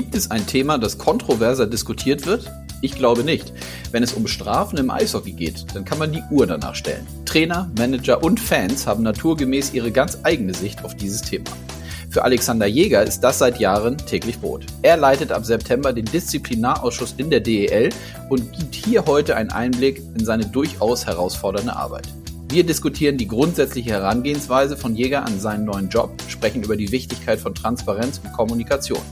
[0.00, 2.50] Gibt es ein Thema, das kontroverser diskutiert wird?
[2.80, 3.52] Ich glaube nicht.
[3.90, 7.06] Wenn es um Strafen im Eishockey geht, dann kann man die Uhr danach stellen.
[7.26, 11.50] Trainer, Manager und Fans haben naturgemäß ihre ganz eigene Sicht auf dieses Thema.
[12.08, 14.64] Für Alexander Jäger ist das seit Jahren täglich Brot.
[14.80, 17.90] Er leitet ab September den Disziplinarausschuss in der DEL
[18.30, 22.08] und gibt hier heute einen Einblick in seine durchaus herausfordernde Arbeit.
[22.48, 27.38] Wir diskutieren die grundsätzliche Herangehensweise von Jäger an seinen neuen Job, sprechen über die Wichtigkeit
[27.38, 29.02] von Transparenz und Kommunikation.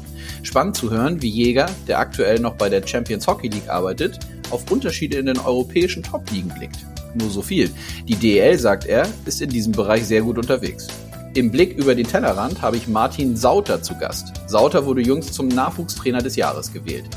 [0.42, 4.18] Spannend zu hören, wie Jäger, der aktuell noch bei der Champions Hockey League arbeitet,
[4.50, 6.78] auf Unterschiede in den europäischen Top-Ligen blickt.
[7.14, 7.70] Nur so viel.
[8.06, 10.86] Die DEL, sagt er, ist in diesem Bereich sehr gut unterwegs.
[11.34, 14.32] Im Blick über den Tellerrand habe ich Martin Sauter zu Gast.
[14.46, 17.08] Sauter wurde jüngst zum Nachwuchstrainer des Jahres gewählt.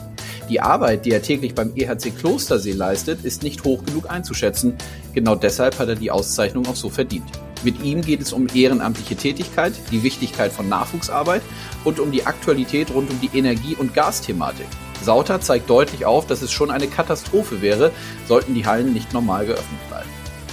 [0.50, 4.74] Die Arbeit, die er täglich beim EHC Klostersee leistet, ist nicht hoch genug einzuschätzen.
[5.14, 7.32] Genau deshalb hat er die Auszeichnung auch so verdient.
[7.64, 11.44] Mit ihm geht es um ehrenamtliche Tätigkeit, die Wichtigkeit von Nachwuchsarbeit
[11.84, 14.68] und um die Aktualität rund um die Energie- und Gasthematik.
[15.04, 17.92] Sauter zeigt deutlich auf, dass es schon eine Katastrophe wäre,
[18.28, 20.10] sollten die Hallen nicht normal geöffnet bleiben.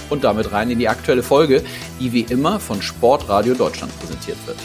[0.09, 1.63] Und damit rein in die aktuelle Folge,
[1.99, 4.57] die wie immer von Sportradio Deutschland präsentiert wird.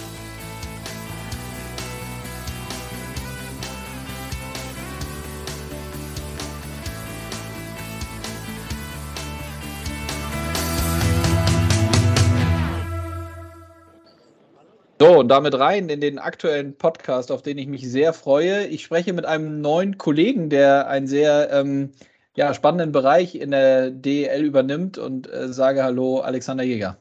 [15.01, 18.67] So, und damit rein in den aktuellen Podcast, auf den ich mich sehr freue.
[18.69, 21.91] Ich spreche mit einem neuen Kollegen, der einen sehr ähm,
[22.37, 26.97] ja, spannenden Bereich in der DEL übernimmt und äh, sage Hallo, Alexander Jäger.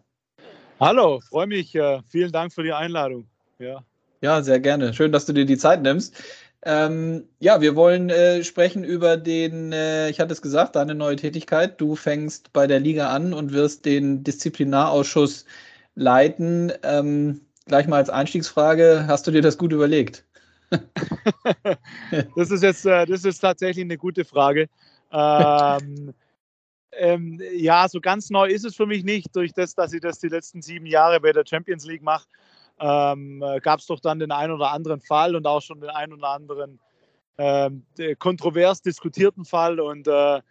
[0.80, 1.76] Hallo, freue mich.
[1.76, 3.28] Äh, vielen Dank für die Einladung.
[3.60, 3.84] Ja.
[4.22, 4.96] ja, sehr gerne.
[4.96, 6.16] Schön, dass du dir die Zeit nimmst.
[6.66, 11.18] Ähm, ja, wir wollen äh, sprechen über den, äh, ich hatte es gesagt, deine neue
[11.18, 11.80] Tätigkeit.
[11.80, 15.46] Du fängst bei der Liga an und wirst den Disziplinarausschuss
[15.94, 16.74] leiten.
[16.82, 20.26] Ähm, gleich mal als Einstiegsfrage, hast du dir das gut überlegt?
[22.36, 24.70] das ist jetzt, äh, das ist tatsächlich eine gute Frage.
[25.12, 26.14] Ähm,
[26.94, 29.36] ähm, ja, so ganz neu ist es für mich nicht.
[29.36, 32.28] Durch das, dass ich das die letzten sieben Jahre bei der Champions League mache,
[32.80, 36.14] ähm, gab es doch dann den einen oder anderen Fall und auch schon den einen
[36.14, 36.80] oder anderen
[37.38, 37.86] ähm,
[38.20, 39.80] kontrovers diskutierten Fall.
[39.80, 40.42] Und äh,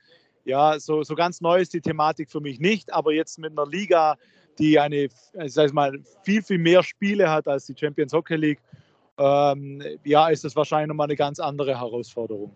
[0.44, 2.92] ja, so, so ganz neu ist die Thematik für mich nicht.
[2.92, 4.16] Aber jetzt mit einer Liga,
[4.58, 5.08] die eine,
[5.46, 8.60] sag mal, viel, viel mehr Spiele hat als die Champions Hockey League,
[9.18, 12.54] ähm, ja, ist das wahrscheinlich nochmal eine ganz andere Herausforderung.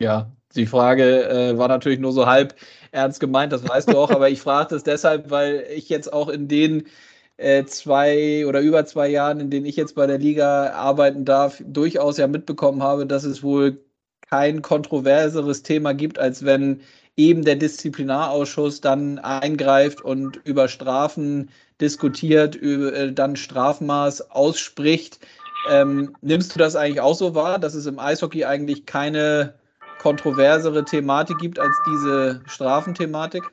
[0.00, 2.56] Ja, die Frage äh, war natürlich nur so halb
[2.90, 6.28] ernst gemeint, das weißt du auch, aber ich frage das deshalb, weil ich jetzt auch
[6.28, 6.88] in den
[7.36, 11.62] äh, zwei oder über zwei Jahren, in denen ich jetzt bei der Liga arbeiten darf,
[11.64, 13.84] durchaus ja mitbekommen habe, dass es wohl
[14.28, 16.80] kein kontroverseres Thema gibt, als wenn
[17.16, 21.50] eben der Disziplinarausschuss dann eingreift und über Strafen
[21.80, 25.20] diskutiert, äh, dann Strafmaß ausspricht.
[25.68, 29.54] Ähm, nimmst du das eigentlich auch so wahr, dass es im Eishockey eigentlich keine
[29.98, 33.44] kontroversere Thematik gibt als diese Strafenthematik?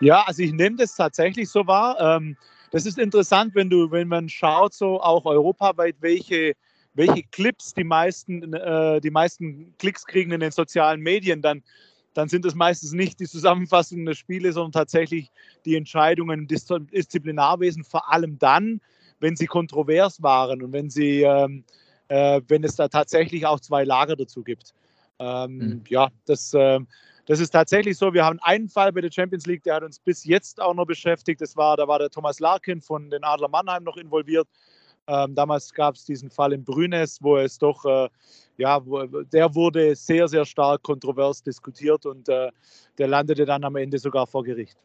[0.00, 1.98] Ja, also ich nehme das tatsächlich so wahr.
[2.00, 2.36] Ähm,
[2.70, 6.54] das ist interessant, wenn du, wenn man schaut, so auch europaweit, welche,
[6.94, 11.62] welche Clips die meisten, äh, die meisten Klicks kriegen in den sozialen Medien, dann
[12.16, 15.30] dann sind es meistens nicht die Zusammenfassungen der Spiele, sondern tatsächlich
[15.66, 18.80] die Entscheidungen im Disziplinarwesen, vor allem dann,
[19.20, 21.64] wenn sie kontrovers waren und wenn, sie, ähm,
[22.08, 24.72] äh, wenn es da tatsächlich auch zwei Lager dazu gibt.
[25.18, 25.84] Ähm, mhm.
[25.88, 26.80] Ja, das, äh,
[27.26, 28.14] das ist tatsächlich so.
[28.14, 30.86] Wir haben einen Fall bei der Champions League, der hat uns bis jetzt auch noch
[30.86, 31.42] beschäftigt.
[31.42, 34.48] Das war, da war der Thomas Larkin von den Adler Mannheim noch involviert.
[35.08, 38.08] Ähm, damals gab es diesen Fall in Brünes, wo es doch, äh,
[38.56, 42.50] ja, wo, der wurde sehr, sehr stark kontrovers diskutiert und äh,
[42.98, 44.76] der landete dann am Ende sogar vor Gericht.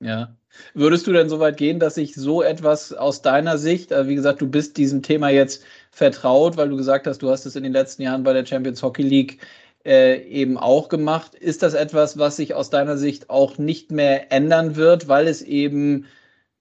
[0.00, 0.34] Ja.
[0.74, 4.14] Würdest du denn so weit gehen, dass sich so etwas aus deiner Sicht, äh, wie
[4.14, 7.62] gesagt, du bist diesem Thema jetzt vertraut, weil du gesagt hast, du hast es in
[7.62, 9.38] den letzten Jahren bei der Champions Hockey League
[9.84, 11.34] äh, eben auch gemacht.
[11.34, 15.42] Ist das etwas, was sich aus deiner Sicht auch nicht mehr ändern wird, weil es
[15.42, 16.06] eben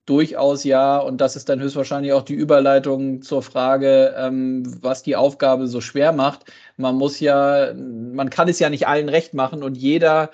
[0.09, 5.15] durchaus ja, und das ist dann höchstwahrscheinlich auch die Überleitung zur Frage, ähm, was die
[5.15, 6.45] Aufgabe so schwer macht.
[6.77, 10.31] Man muss ja, man kann es ja nicht allen recht machen und jeder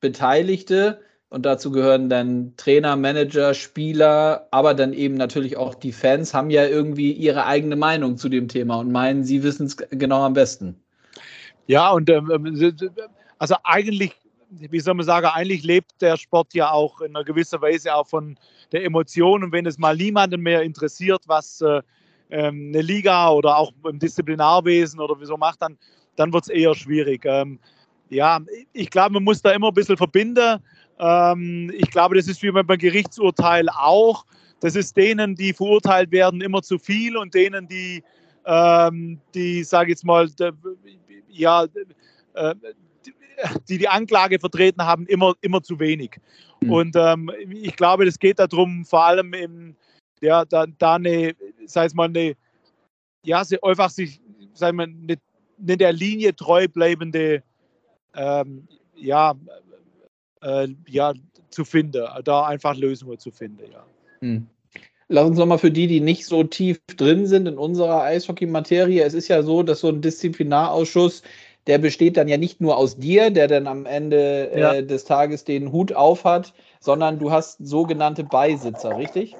[0.00, 6.32] Beteiligte, und dazu gehören dann Trainer, Manager, Spieler, aber dann eben natürlich auch die Fans,
[6.32, 10.22] haben ja irgendwie ihre eigene Meinung zu dem Thema und meinen, sie wissen es genau
[10.22, 10.80] am besten.
[11.66, 12.80] Ja, und ähm, ähm
[13.38, 14.14] also eigentlich
[14.50, 18.06] wie soll man sagen, eigentlich lebt der Sport ja auch in einer gewisser Weise auch
[18.06, 18.38] von
[18.72, 19.44] der Emotion.
[19.44, 21.82] Und wenn es mal niemanden mehr interessiert, was äh,
[22.30, 25.78] ähm, eine Liga oder auch im Disziplinarwesen oder wieso macht, dann,
[26.16, 27.24] dann wird es eher schwierig.
[27.24, 27.58] Ähm,
[28.10, 28.40] ja,
[28.72, 30.62] ich glaube, man muss da immer ein bisschen verbinden.
[30.98, 34.24] Ähm, ich glaube, das ist wie beim Gerichtsurteil auch.
[34.60, 38.02] Das ist denen, die verurteilt werden, immer zu viel und denen, die
[38.48, 40.26] ähm, die, sage jetzt mal,
[41.28, 41.66] ja,
[42.34, 42.54] äh,
[43.68, 46.18] die die Anklage vertreten haben, immer, immer zu wenig.
[46.60, 46.72] Mhm.
[46.72, 49.76] Und ähm, ich glaube, das geht darum, vor allem im,
[50.20, 51.34] ja, da, da eine,
[51.66, 52.34] sei es mal eine,
[53.24, 54.20] ja, einfach sich,
[54.54, 55.16] sagen wir, eine,
[55.60, 57.42] eine der Linie treu bleibende,
[58.14, 58.66] ähm,
[58.96, 59.34] ja,
[60.42, 61.12] äh, ja,
[61.50, 63.84] zu finden, da einfach Lösungen zu finden, ja.
[64.20, 64.46] Mhm.
[65.10, 69.02] Lass uns nochmal für die, die nicht so tief drin sind in unserer Eishockey-Materie.
[69.02, 71.22] Es ist ja so, dass so ein Disziplinarausschuss
[71.68, 74.72] der besteht dann ja nicht nur aus dir, der dann am Ende äh, ja.
[74.72, 79.36] äh, des Tages den Hut auf hat, sondern du hast sogenannte Beisitzer, richtig?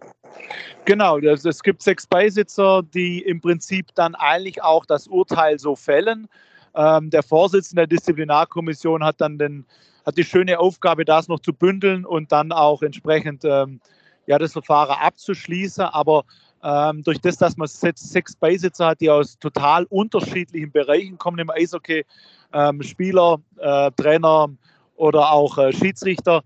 [0.84, 6.28] Genau, es gibt sechs Beisitzer, die im Prinzip dann eigentlich auch das Urteil so fällen.
[6.75, 9.64] Ähm, der Vorsitzende der Disziplinarkommission hat dann den,
[10.04, 13.80] hat die schöne Aufgabe, das noch zu bündeln und dann auch entsprechend ähm,
[14.26, 15.84] ja, das Verfahren abzuschließen.
[15.84, 16.25] Aber
[16.62, 21.50] ähm, durch das, dass man sechs Beisitzer hat, die aus total unterschiedlichen Bereichen kommen im
[21.50, 22.05] Eishockey,
[22.52, 24.49] ähm, Spieler, äh, Trainer
[24.96, 26.43] oder auch äh, Schiedsrichter,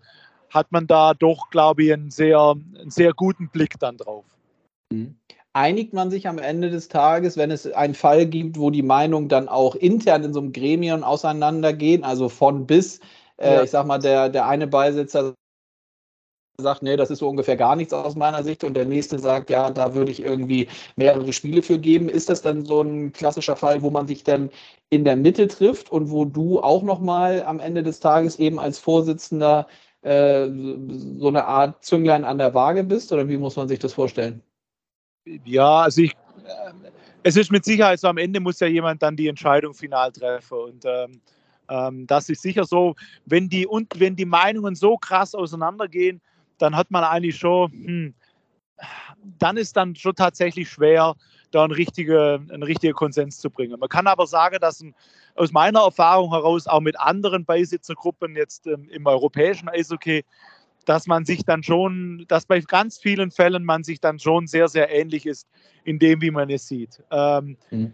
[0.51, 4.25] hat man da doch, glaube ich, einen sehr, einen sehr guten Blick dann drauf.
[4.93, 5.17] Mhm.
[5.55, 9.29] Einigt man sich am Ende des Tages, wenn es einen Fall gibt, wo die Meinungen
[9.29, 13.01] dann auch intern in so einem Gremium auseinandergehen, also von bis,
[13.37, 13.63] äh, ja.
[13.63, 15.35] ich sag mal, der, der eine Beisitzer
[16.63, 19.51] sagt, nee, das ist so ungefähr gar nichts aus meiner Sicht und der nächste sagt,
[19.51, 22.09] ja, da würde ich irgendwie mehrere Spiele für geben.
[22.09, 24.51] Ist das dann so ein klassischer Fall, wo man sich dann
[24.91, 28.79] in der Mitte trifft und wo du auch nochmal am Ende des Tages eben als
[28.79, 29.67] Vorsitzender
[30.03, 30.49] äh,
[31.19, 34.43] so eine Art Zünglein an der Waage bist oder wie muss man sich das vorstellen?
[35.45, 36.73] Ja, also ich, äh,
[37.23, 40.59] es ist mit Sicherheit so, am Ende muss ja jemand dann die Entscheidung final treffen
[40.59, 41.21] und ähm,
[41.69, 42.95] ähm, das ist sicher so,
[43.25, 46.21] wenn die, und wenn die Meinungen so krass auseinandergehen,
[46.63, 48.15] dann hat man eigentlich schon, hm,
[49.39, 51.15] dann ist dann schon tatsächlich schwer,
[51.51, 53.79] da einen richtigen, einen richtigen Konsens zu bringen.
[53.79, 54.95] Man kann aber sagen, dass ein,
[55.35, 60.25] aus meiner Erfahrung heraus auch mit anderen Beisitzergruppen jetzt ähm, im europäischen Eishockey,
[60.87, 64.69] dass man sich dann schon, dass bei ganz vielen Fällen man sich dann schon sehr,
[64.69, 65.49] sehr ähnlich ist
[65.85, 67.03] in dem, wie man es sieht.
[67.11, 67.93] Ähm, mhm.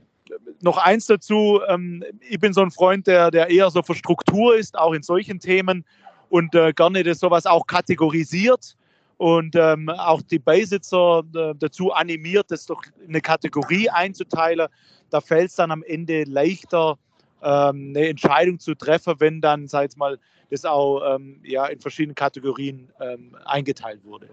[0.61, 4.56] Noch eins dazu, ähm, ich bin so ein Freund, der, der eher so für Struktur
[4.56, 5.85] ist, auch in solchen Themen
[6.31, 8.77] und äh, gerne das sowas auch kategorisiert
[9.19, 14.69] und ähm, auch die Beisitzer äh, dazu animiert, das doch in eine Kategorie einzuteilen.
[15.11, 16.99] Da fällt es dann am Ende leichter,
[17.43, 20.19] ähm, eine Entscheidung zu treffen, wenn dann, sag ich mal,
[20.51, 24.29] das auch ähm, ja, in verschiedenen Kategorien ähm, eingeteilt wurde.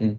[0.00, 0.18] Hm.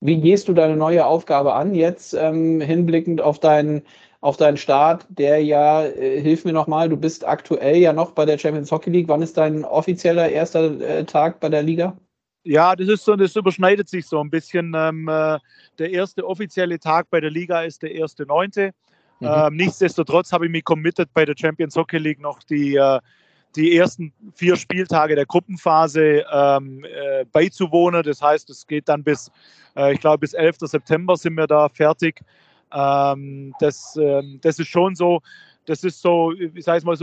[0.00, 3.82] Wie gehst du deine neue Aufgabe an, jetzt ähm, hinblickend auf deinen
[4.22, 8.24] auf deinen Start, der ja, äh, hilf mir nochmal, du bist aktuell ja noch bei
[8.24, 9.08] der Champions Hockey League.
[9.08, 11.96] Wann ist dein offizieller erster äh, Tag bei der Liga?
[12.44, 14.74] Ja, das ist so, das überschneidet sich so ein bisschen.
[14.76, 15.38] Ähm, äh,
[15.78, 18.70] der erste offizielle Tag bei der Liga ist der erste neunte.
[19.18, 19.28] Mhm.
[19.28, 23.00] Ähm, nichtsdestotrotz habe ich mich committed bei der Champions Hockey League noch die, äh,
[23.56, 28.04] die ersten vier Spieltage der Gruppenphase ähm, äh, beizuwohnen.
[28.04, 29.32] Das heißt, es geht dann bis,
[29.76, 30.58] äh, ich glaube, bis 11.
[30.60, 32.22] September sind wir da fertig.
[32.74, 35.20] Ähm, das, ähm, das ist schon so,
[35.66, 36.96] das ist so, ich sage mal,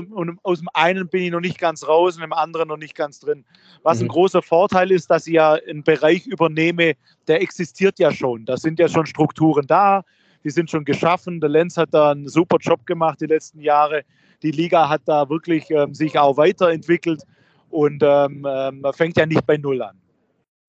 [0.44, 3.20] aus dem einen bin ich noch nicht ganz raus und im anderen noch nicht ganz
[3.20, 3.46] drin.
[3.84, 4.06] Was mhm.
[4.06, 6.94] ein großer Vorteil ist, dass ich ja einen Bereich übernehme,
[7.28, 8.46] der existiert ja schon.
[8.46, 10.04] Da sind ja schon Strukturen da,
[10.44, 11.40] die sind schon geschaffen.
[11.40, 14.04] Der Lenz hat da einen super Job gemacht die letzten Jahre.
[14.44, 17.24] Die Liga hat da wirklich ähm, sich auch weiterentwickelt
[17.70, 19.98] und ähm, ähm man fängt ja nicht bei Null an.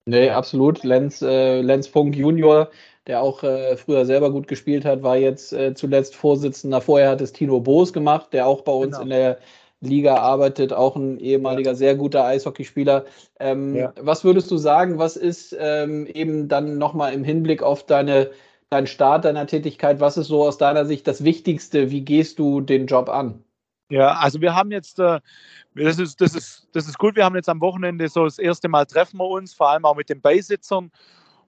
[0.07, 0.83] Nee, absolut.
[0.83, 2.71] Lenz, äh, Lenz Funk Junior
[3.07, 6.81] der auch äh, früher selber gut gespielt hat, war jetzt äh, zuletzt Vorsitzender.
[6.81, 9.03] Vorher hat es Tino Boos gemacht, der auch bei uns genau.
[9.03, 9.39] in der
[9.81, 13.07] Liga arbeitet, auch ein ehemaliger sehr guter Eishockeyspieler.
[13.39, 13.93] Ähm, ja.
[13.99, 18.31] Was würdest du sagen, was ist ähm, eben dann nochmal im Hinblick auf deine,
[18.69, 21.91] deinen Start deiner Tätigkeit, was ist so aus deiner Sicht das Wichtigste?
[21.91, 23.43] Wie gehst du den Job an?
[23.89, 25.21] Ja, also wir haben jetzt, äh,
[25.75, 28.69] das, ist, das, ist, das ist gut, wir haben jetzt am Wochenende so das erste
[28.69, 30.93] Mal treffen wir uns, vor allem auch mit den Beisitzern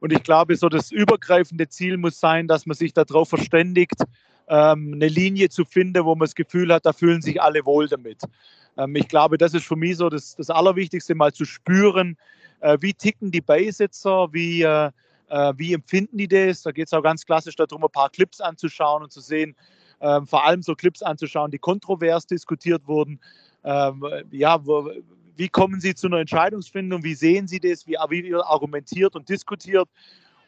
[0.03, 4.03] und ich glaube, so das übergreifende Ziel muss sein, dass man sich darauf verständigt,
[4.49, 7.87] ähm, eine Linie zu finden, wo man das Gefühl hat, da fühlen sich alle wohl
[7.87, 8.21] damit.
[8.77, 12.17] Ähm, ich glaube, das ist für mich so das, das Allerwichtigste, mal zu spüren,
[12.59, 14.91] äh, wie ticken die Beisitzer, wie, äh,
[15.29, 16.63] äh, wie empfinden die das.
[16.63, 19.55] Da geht es auch ganz klassisch darum, ein paar Clips anzuschauen und zu sehen,
[20.01, 23.21] ähm, vor allem so Clips anzuschauen, die kontrovers diskutiert wurden.
[23.65, 24.91] ja, wo,
[25.37, 27.03] wie kommen Sie zu einer Entscheidungsfindung?
[27.05, 27.87] Wie sehen Sie das?
[27.87, 29.89] Wie, wie argumentiert und diskutiert?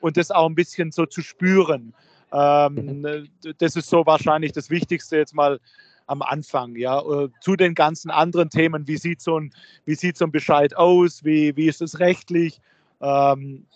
[0.01, 1.95] Und das auch ein bisschen so zu spüren.
[2.33, 3.29] Ähm, mhm.
[3.59, 5.61] das ist so wahrscheinlich das Wichtigste jetzt mal
[6.07, 6.77] am Anfang.
[6.77, 8.87] Ja, äh, zu den ganzen anderen Themen.
[8.87, 9.53] Wie sieht so ein,
[9.85, 11.25] wie sieht so ein Bescheid aus?
[11.25, 12.61] Wie, wie ist es rechtlich?
[13.01, 13.67] Ähm,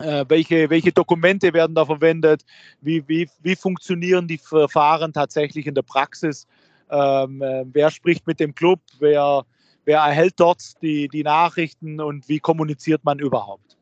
[0.00, 2.44] Äh, welche, welche Dokumente werden da verwendet?
[2.80, 6.46] Wie, wie, wie funktionieren die Verfahren tatsächlich in der Praxis?
[6.88, 8.78] Ähm, äh, wer spricht mit dem Club?
[9.00, 9.44] Wer,
[9.88, 13.78] wer erhält dort die, die Nachrichten und wie kommuniziert man überhaupt?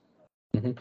[0.54, 0.76] Mhm.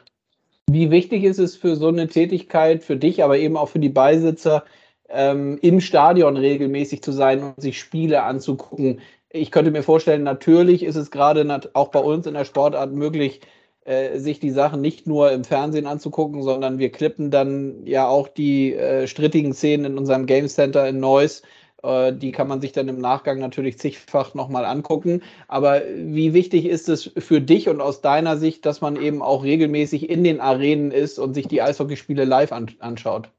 [0.69, 3.89] Wie wichtig ist es für so eine Tätigkeit, für dich, aber eben auch für die
[3.89, 4.63] Beisitzer,
[5.09, 9.01] ähm, im Stadion regelmäßig zu sein und sich Spiele anzugucken?
[9.31, 13.41] Ich könnte mir vorstellen, natürlich ist es gerade auch bei uns in der Sportart möglich,
[13.83, 18.27] äh, sich die Sachen nicht nur im Fernsehen anzugucken, sondern wir klippen dann ja auch
[18.27, 21.41] die äh, strittigen Szenen in unserem Game Center in Neuss.
[21.85, 25.21] Äh, die kann man sich dann im Nachgang natürlich zigfach nochmal angucken.
[25.47, 29.43] Aber wie wichtig ist es für dich und aus deiner Sicht, dass man eben auch
[29.43, 33.29] regelmäßig in den Arenen ist und sich die Eishockeyspiele live an anschaut?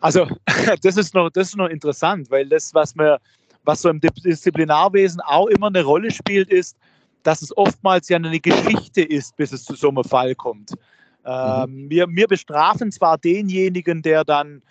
[0.00, 0.26] Also,
[0.82, 3.18] das ist noch, das ist noch interessant, weil das, was mir,
[3.64, 6.76] was so im Disziplinarwesen auch immer eine Rolle spielt, ist,
[7.22, 10.72] dass es oftmals ja eine Geschichte ist, bis es zu so einem Fall kommt.
[11.26, 11.90] Ähm, mhm.
[11.90, 14.62] wir, wir bestrafen zwar denjenigen, der dann,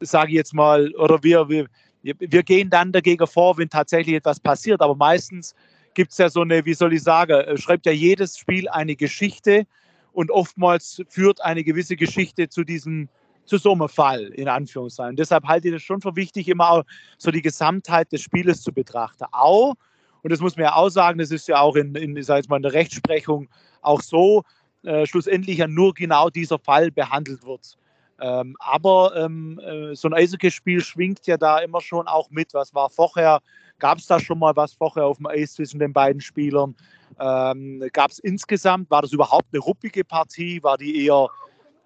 [0.00, 1.66] sage ich jetzt mal, oder wir, wir,
[2.02, 5.54] wir gehen dann dagegen vor, wenn tatsächlich etwas passiert, aber meistens
[5.94, 8.94] gibt es ja so eine, wie soll ich sagen, äh, schreibt ja jedes Spiel eine
[8.94, 9.66] Geschichte
[10.12, 13.08] und oftmals führt eine gewisse Geschichte zu diesem
[13.44, 15.16] zu so einem Fall, in Anführungszeichen.
[15.16, 16.84] Deshalb halte ich das schon für wichtig, immer auch
[17.16, 19.24] so die Gesamtheit des Spieles zu betrachten.
[19.32, 19.74] Auch
[20.22, 22.48] und das muss man ja auch sagen, das ist ja auch in, in, sag ich
[22.48, 23.48] mal, in der Rechtsprechung
[23.80, 24.42] auch so,
[24.82, 27.78] äh, schlussendlich ja nur genau dieser Fall behandelt wird.
[28.20, 32.54] Ähm, aber ähm, äh, so ein Eishockeyspiel schwingt ja da immer schon auch mit.
[32.54, 33.40] Was war vorher?
[33.78, 36.74] Gab es da schon mal was vorher auf dem Eis zwischen den beiden Spielern?
[37.20, 40.62] Ähm, Gab es insgesamt, war das überhaupt eine ruppige Partie?
[40.62, 41.28] War die eher,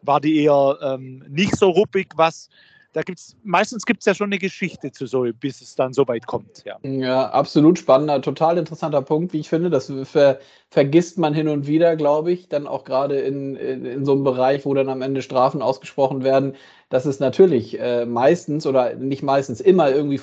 [0.00, 2.08] war die eher ähm, nicht so ruppig?
[2.16, 2.48] Was,
[2.92, 6.06] da gibt's meistens gibt es ja schon eine Geschichte zu so, bis es dann so
[6.08, 6.64] weit kommt.
[6.64, 6.78] Ja.
[6.82, 9.70] ja, absolut spannender, total interessanter Punkt, wie ich finde.
[9.70, 10.38] Das ver
[10.70, 14.25] vergisst man hin und wieder, glaube ich, dann auch gerade in, in, in, so einem
[14.25, 16.54] Bereich, wo dann am Ende Strafen ausgesprochen werden,
[16.88, 20.20] dass es natürlich äh, meistens oder nicht meistens immer irgendwie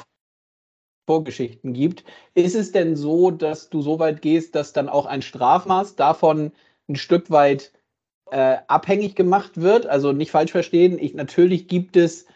[1.08, 2.04] Vorgeschichten gibt.
[2.36, 6.52] Ist es denn so, dass du so weit gehst, dass dann auch ein Strafmaß davon
[6.88, 7.74] ein Stück weit
[8.30, 9.88] äh, abhängig gemacht wird?
[9.88, 12.28] Also nicht falsch verstehen, ich, natürlich gibt es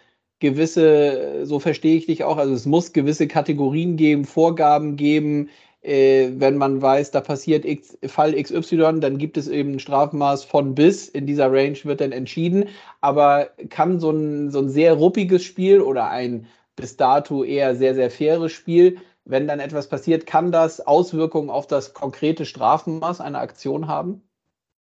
[0.44, 5.50] gewisse, so verstehe ich dich auch, also es muss gewisse Kategorien geben, Vorgaben geben.
[5.82, 10.44] Äh, wenn man weiß, da passiert X, Fall XY, dann gibt es eben ein Strafmaß
[10.44, 11.08] von bis.
[11.08, 12.66] In dieser Range wird dann entschieden.
[13.00, 16.46] Aber kann so ein, so ein sehr ruppiges Spiel oder ein
[16.76, 21.68] bis dato eher sehr, sehr faires Spiel, wenn dann etwas passiert, kann das Auswirkungen auf
[21.68, 24.24] das konkrete Strafmaß einer Aktion haben?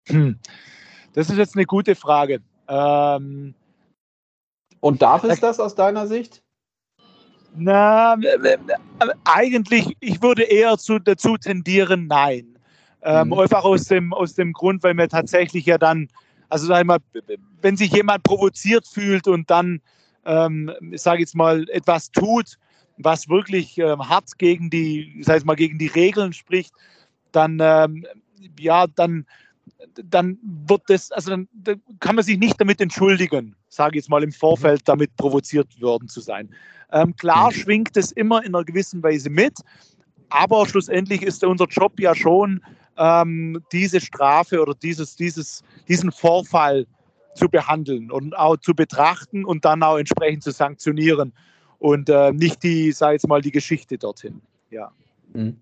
[0.07, 0.39] Hm.
[1.13, 2.39] Das ist jetzt eine gute Frage.
[2.69, 3.53] Ähm,
[4.81, 6.43] und darf es das aus deiner Sicht?
[7.55, 8.15] Na,
[9.23, 12.57] eigentlich, ich würde eher zu, dazu tendieren, nein.
[13.03, 13.33] Ähm, mhm.
[13.33, 16.07] Einfach aus dem, aus dem Grund, weil mir tatsächlich ja dann,
[16.49, 16.99] also sag ich mal,
[17.61, 19.81] wenn sich jemand provoziert fühlt und dann,
[20.25, 22.57] ähm, ich sage jetzt mal, etwas tut,
[22.97, 26.73] was wirklich ähm, hart gegen die, sag ich mal, gegen die Regeln spricht,
[27.31, 28.05] dann, ähm,
[28.59, 29.25] ja, dann,
[29.93, 34.09] dann wird das, also dann, dann, kann man sich nicht damit entschuldigen, sage ich jetzt
[34.09, 36.49] mal im Vorfeld, damit provoziert worden zu sein.
[36.91, 37.55] Ähm, klar mhm.
[37.55, 39.59] schwingt es immer in einer gewissen Weise mit,
[40.29, 42.61] aber schlussendlich ist unser Job ja schon,
[42.97, 46.85] ähm, diese Strafe oder dieses, dieses, diesen Vorfall
[47.35, 51.33] zu behandeln und auch zu betrachten und dann auch entsprechend zu sanktionieren
[51.79, 54.41] und äh, nicht die, sage ich jetzt mal, die Geschichte dorthin.
[54.69, 54.91] Ja.
[55.33, 55.59] Mhm.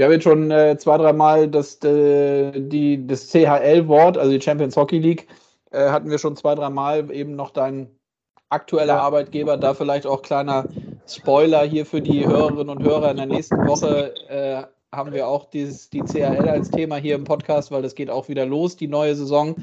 [0.00, 4.74] Wir haben jetzt schon äh, zwei, dreimal das, äh, die, das CHL-Wort, also die Champions
[4.74, 5.28] Hockey League,
[5.72, 7.90] äh, hatten wir schon zwei, dreimal eben noch dein
[8.48, 8.98] aktueller.
[8.98, 9.58] Arbeitgeber.
[9.58, 10.64] Da vielleicht auch kleiner
[11.06, 13.10] Spoiler hier für die Hörerinnen und Hörer.
[13.10, 17.24] In der nächsten Woche äh, haben wir auch dieses, die CHL als Thema hier im
[17.24, 19.54] Podcast, weil das geht auch wieder los, die neue Saison.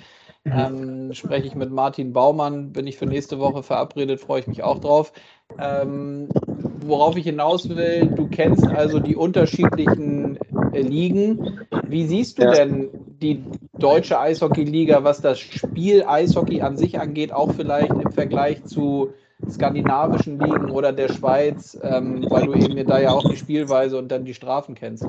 [0.43, 0.53] Mhm.
[0.53, 4.61] Ähm, spreche ich mit Martin Baumann, bin ich für nächste Woche verabredet, freue ich mich
[4.61, 5.13] auch drauf.
[5.57, 6.29] Ähm,
[6.87, 10.37] worauf ich hinaus will, du kennst also die unterschiedlichen
[10.73, 11.59] äh, Ligen.
[11.87, 12.51] Wie siehst du ja.
[12.51, 12.89] denn
[13.21, 13.43] die
[13.77, 19.13] deutsche Eishockey-Liga, was das Spiel Eishockey an sich angeht, auch vielleicht im Vergleich zu
[19.49, 24.09] skandinavischen Ligen oder der Schweiz, ähm, weil du eben da ja auch die Spielweise und
[24.09, 25.05] dann die Strafen kennst.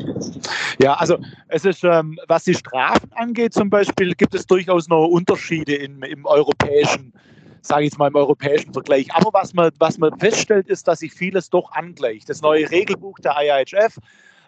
[0.82, 1.16] Ja, also
[1.48, 6.02] es ist, ähm, was die Strafen angeht zum Beispiel, gibt es durchaus noch Unterschiede in,
[6.02, 7.14] im europäischen
[7.62, 9.12] sage ich jetzt mal im europäischen Vergleich.
[9.14, 12.28] Aber was man, was man feststellt, ist, dass sich vieles doch angleicht.
[12.28, 13.98] Das neue Regelbuch der IIHF,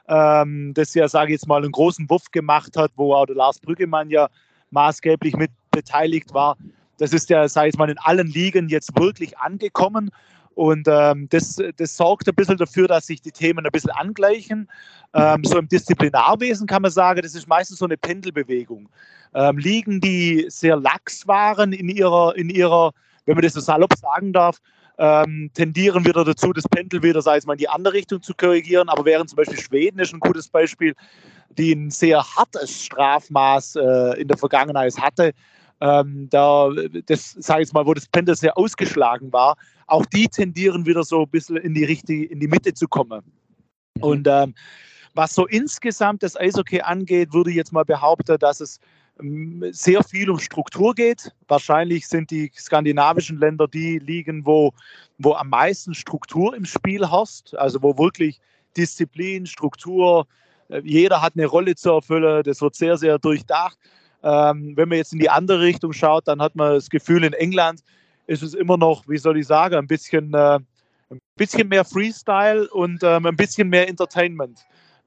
[0.08, 3.36] ähm, das ja, sage ich jetzt mal, einen großen Wurf gemacht hat, wo auch der
[3.36, 4.28] Lars Brüggemann ja
[4.70, 6.56] maßgeblich mit beteiligt war,
[6.98, 10.10] das ist ja, sage ich jetzt mal, in allen Ligen jetzt wirklich angekommen.
[10.60, 14.68] Und ähm, das, das sorgt ein bisschen dafür, dass sich die Themen ein bisschen angleichen.
[15.14, 18.90] Ähm, so im Disziplinarwesen kann man sagen, das ist meistens so eine Pendelbewegung.
[19.32, 22.92] Ähm, Ligen, die sehr lax waren in ihrer, in ihrer,
[23.24, 24.58] wenn man das so salopp sagen darf,
[24.98, 28.34] ähm, tendieren wieder dazu, das Pendel wieder, sei es mal in die andere Richtung zu
[28.34, 28.90] korrigieren.
[28.90, 30.94] Aber während zum Beispiel Schweden ist ein gutes Beispiel,
[31.56, 35.32] die ein sehr hartes Strafmaß äh, in der Vergangenheit hatte,
[35.80, 36.70] ähm, da,
[37.06, 39.56] das sage ich mal, wo das Pendel sehr ausgeschlagen war,
[39.86, 43.22] auch die tendieren wieder so ein bisschen in die richtige, in die Mitte zu kommen.
[43.96, 44.02] Mhm.
[44.02, 44.54] Und ähm,
[45.14, 48.78] was so insgesamt das Eishockey angeht, würde ich jetzt mal behaupten, dass es
[49.20, 51.32] ähm, sehr viel um Struktur geht.
[51.48, 54.72] Wahrscheinlich sind die skandinavischen Länder die Ligen, wo,
[55.18, 58.40] wo am meisten Struktur im Spiel hast, also wo wirklich
[58.76, 60.26] Disziplin, Struktur,
[60.68, 63.78] äh, jeder hat eine Rolle zu erfüllen, das wird sehr, sehr durchdacht.
[64.22, 67.32] Ähm, wenn man jetzt in die andere Richtung schaut, dann hat man das Gefühl, in
[67.32, 67.80] England
[68.26, 70.58] ist es immer noch, wie soll ich sagen, ein bisschen, äh,
[71.10, 74.60] ein bisschen mehr Freestyle und ähm, ein bisschen mehr Entertainment.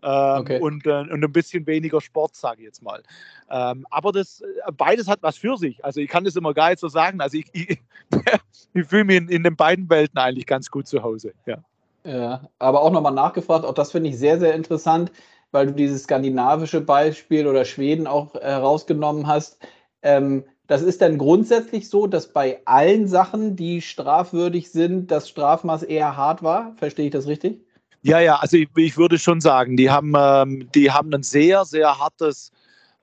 [0.05, 0.59] Ähm, okay.
[0.59, 3.01] und, äh, und ein bisschen weniger Sport, sage ich jetzt mal.
[3.49, 5.83] Ähm, aber das, äh, beides hat was für sich.
[5.85, 7.21] Also ich kann das immer gar nicht so sagen.
[7.21, 7.79] Also ich, ich,
[8.73, 11.33] ich fühle mich in, in den beiden Welten eigentlich ganz gut zu Hause.
[11.45, 11.59] Ja.
[12.05, 15.09] Ja, aber auch nochmal nachgefragt, auch das finde ich sehr, sehr interessant
[15.53, 19.59] weil du dieses skandinavische Beispiel oder Schweden auch herausgenommen hast.
[20.01, 25.83] Ähm, das ist dann grundsätzlich so, dass bei allen Sachen, die strafwürdig sind, das Strafmaß
[25.83, 26.73] eher hart war.
[26.77, 27.61] Verstehe ich das richtig?
[28.01, 31.63] Ja, ja, also ich, ich würde schon sagen, die haben, ähm, die haben ein sehr,
[31.65, 32.51] sehr hartes,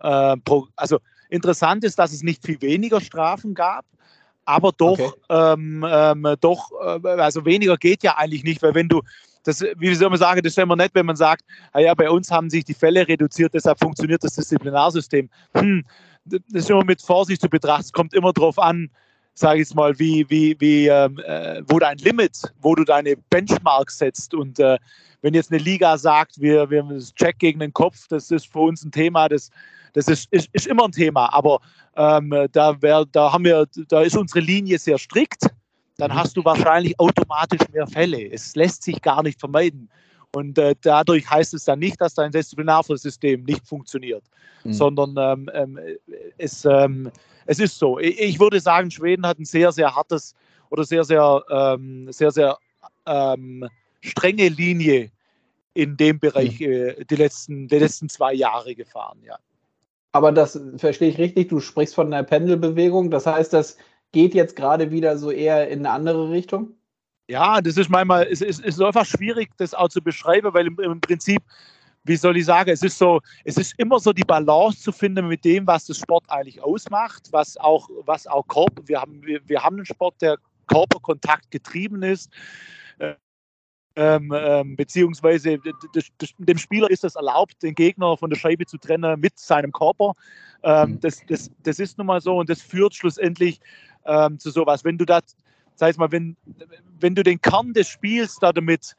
[0.00, 0.36] äh,
[0.76, 0.98] also
[1.30, 3.84] interessant ist, dass es nicht viel weniger Strafen gab,
[4.44, 5.12] aber doch, okay.
[5.28, 9.02] ähm, ähm, doch, äh, also weniger geht ja eigentlich nicht, weil wenn du,
[9.44, 12.10] das, wie soll man sagen, das ist immer nett, wenn man sagt, ah ja, bei
[12.10, 15.28] uns haben sich die Fälle reduziert, deshalb funktioniert das Disziplinarsystem.
[15.54, 15.84] Hm,
[16.24, 17.84] das ist immer mit Vorsicht zu betrachten.
[17.84, 18.90] Es kommt immer darauf an,
[19.34, 23.90] sage ich mal, wie, wie, wie, ähm, äh, wo dein Limit, wo du deine Benchmark
[23.90, 24.34] setzt.
[24.34, 24.78] Und äh,
[25.22, 28.46] wenn jetzt eine Liga sagt, wir, wir haben das Check gegen den Kopf, das ist
[28.46, 29.50] für uns ein Thema, das,
[29.94, 31.32] das ist, ist, ist immer ein Thema.
[31.32, 31.60] Aber
[31.96, 35.46] ähm, da, wär, da, haben wir, da ist unsere Linie sehr strikt
[36.00, 36.14] dann mhm.
[36.14, 38.30] hast du wahrscheinlich automatisch mehr Fälle.
[38.30, 39.88] Es lässt sich gar nicht vermeiden.
[40.32, 44.22] Und äh, dadurch heißt es dann nicht, dass dein Disziplinarversystem nicht funktioniert,
[44.64, 44.72] mhm.
[44.72, 45.78] sondern ähm, ähm,
[46.38, 47.10] es, ähm,
[47.46, 47.98] es ist so.
[47.98, 50.34] Ich, ich, würde sagen, Schweden hat ein sehr, sehr hartes
[50.70, 52.58] oder sehr, sehr, ähm, sehr, sehr
[53.06, 53.68] ähm,
[54.00, 55.10] strenge Linie
[55.74, 56.66] in dem Bereich mhm.
[56.66, 59.36] äh, die, letzten, die letzten zwei Jahre gefahren, ja.
[60.12, 63.12] Aber das verstehe ich richtig, du sprichst von einer Pendelbewegung.
[63.12, 63.76] Das heißt, dass
[64.12, 66.74] geht jetzt gerade wieder so eher in eine andere Richtung?
[67.28, 70.78] Ja, das ist manchmal, es ist, ist einfach schwierig, das auch zu beschreiben, weil im,
[70.80, 71.40] im Prinzip,
[72.02, 75.28] wie soll ich sagen, es ist so, es ist immer so die Balance zu finden
[75.28, 79.40] mit dem, was das Sport eigentlich ausmacht, was auch, was auch Körper, wir haben, wir,
[79.46, 82.30] wir haben einen Sport, der Körperkontakt getrieben ist.
[84.00, 85.58] Ähm, ähm, beziehungsweise
[86.38, 90.14] dem Spieler ist es erlaubt, den Gegner von der Scheibe zu trennen mit seinem Körper.
[90.62, 91.00] Ähm, mhm.
[91.00, 93.60] das, das, das ist nun mal so und das führt schlussendlich
[94.06, 94.84] ähm, zu sowas.
[94.84, 95.36] Wenn du das,
[95.74, 96.34] sag ich mal, wenn,
[96.98, 98.96] wenn du den Kern des Spiels da damit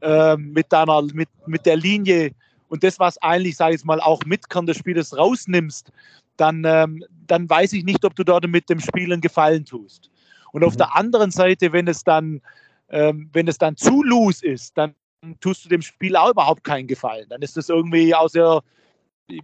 [0.00, 2.30] ähm, mit deiner, mit, mit der Linie
[2.68, 5.90] und das, was eigentlich, sage ich mal, auch mit Kern des Spieles rausnimmst,
[6.36, 10.08] dann, ähm, dann weiß ich nicht, ob du dort mit dem Spiel einen Gefallen tust.
[10.52, 10.78] Und auf mhm.
[10.78, 12.40] der anderen Seite, wenn es dann,
[12.88, 14.94] ähm, wenn es dann zu loose ist, dann
[15.40, 17.26] tust du dem Spiel auch überhaupt keinen Gefallen.
[17.28, 18.60] Dann ist das irgendwie auch sehr,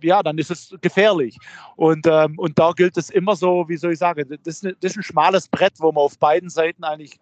[0.03, 1.39] ja, dann ist es gefährlich.
[1.77, 4.93] Und, ähm, und da gilt es immer so, wie soll ich sagen, das ist, das
[4.93, 7.19] ist ein schmales Brett, wo man auf beiden Seiten eigentlich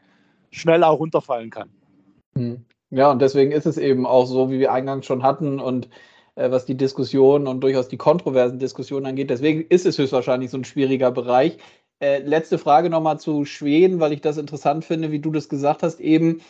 [0.50, 1.70] schnell auch runterfallen kann.
[2.34, 2.64] Hm.
[2.90, 5.88] Ja, und deswegen ist es eben auch so, wie wir eingangs schon hatten und
[6.34, 9.30] äh, was die Diskussion und durchaus die kontroversen Diskussionen angeht.
[9.30, 11.58] Deswegen ist es höchstwahrscheinlich so ein schwieriger Bereich.
[12.00, 15.82] Äh, letzte Frage nochmal zu Schweden, weil ich das interessant finde, wie du das gesagt
[15.82, 16.40] hast eben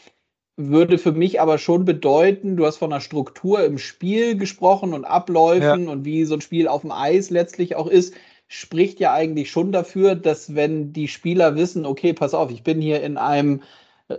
[0.69, 5.05] würde für mich aber schon bedeuten, du hast von einer Struktur im Spiel gesprochen und
[5.05, 5.91] Abläufen ja.
[5.91, 8.15] und wie so ein Spiel auf dem Eis letztlich auch ist,
[8.49, 12.81] spricht ja eigentlich schon dafür, dass wenn die Spieler wissen, okay, pass auf, ich bin
[12.81, 13.63] hier in einem,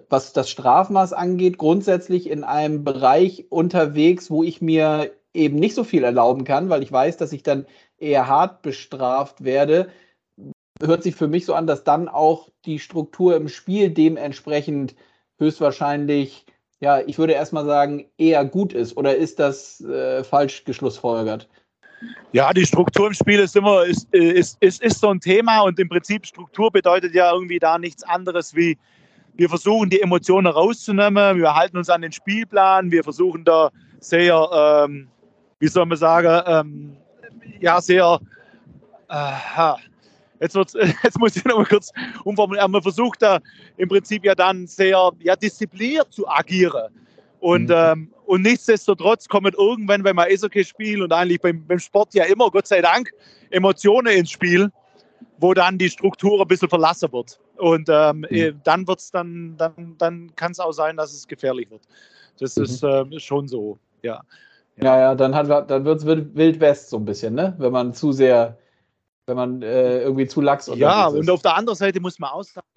[0.10, 5.84] was das Strafmaß angeht, grundsätzlich in einem Bereich unterwegs, wo ich mir eben nicht so
[5.84, 7.66] viel erlauben kann, weil ich weiß, dass ich dann
[7.98, 9.90] eher hart bestraft werde,
[10.82, 14.96] hört sich für mich so an, dass dann auch die Struktur im Spiel dementsprechend
[15.38, 16.46] höchstwahrscheinlich,
[16.80, 18.98] ja, ich würde erstmal sagen, eher gut ist.
[18.98, 21.50] Oder ist das äh, falsch geschlussfolgert?
[22.32, 25.80] Ja, die Struktur im Spiel ist immer ist, ist, ist, ist so ein Thema und
[25.80, 28.78] im Prinzip Struktur bedeutet ja irgendwie da nichts anderes wie
[29.34, 34.86] wir versuchen die Emotionen rauszunehmen, wir halten uns an den Spielplan, wir versuchen da sehr,
[34.86, 35.08] ähm,
[35.60, 36.98] wie soll man sagen, ähm,
[37.60, 38.20] ja, sehr,
[39.10, 39.14] äh,
[40.42, 40.56] jetzt,
[41.04, 41.92] jetzt muss ich noch mal kurz
[42.24, 42.72] umformulieren.
[42.72, 43.40] Man versucht da
[43.78, 46.92] im Prinzip ja dann sehr ja, diszipliniert zu agieren.
[47.40, 47.76] Und, mhm.
[47.76, 52.26] ähm, und nichtsdestotrotz kommen irgendwann, wenn man Eishockey spielt und eigentlich beim, beim Sport ja
[52.26, 53.12] immer, Gott sei Dank,
[53.50, 54.72] Emotionen ins Spiel,
[55.40, 57.40] wo dann die Struktur ein bisschen verlassen wird.
[57.58, 58.26] Und ähm, mhm.
[58.30, 61.82] Eh, dann wird's dann, dann, dann kann es auch sein, dass es gefährlich wird.
[62.40, 62.64] Das mhm.
[62.64, 64.22] ist äh, schon so, ja.
[64.78, 67.54] Ja, ja, dann, dann wird es Wild West so ein bisschen, ne?
[67.58, 68.58] Wenn man zu sehr,
[69.32, 72.44] wenn man äh, irgendwie zu lax Ja, und auf der anderen Seite muss man auch
[72.44, 72.68] sagen,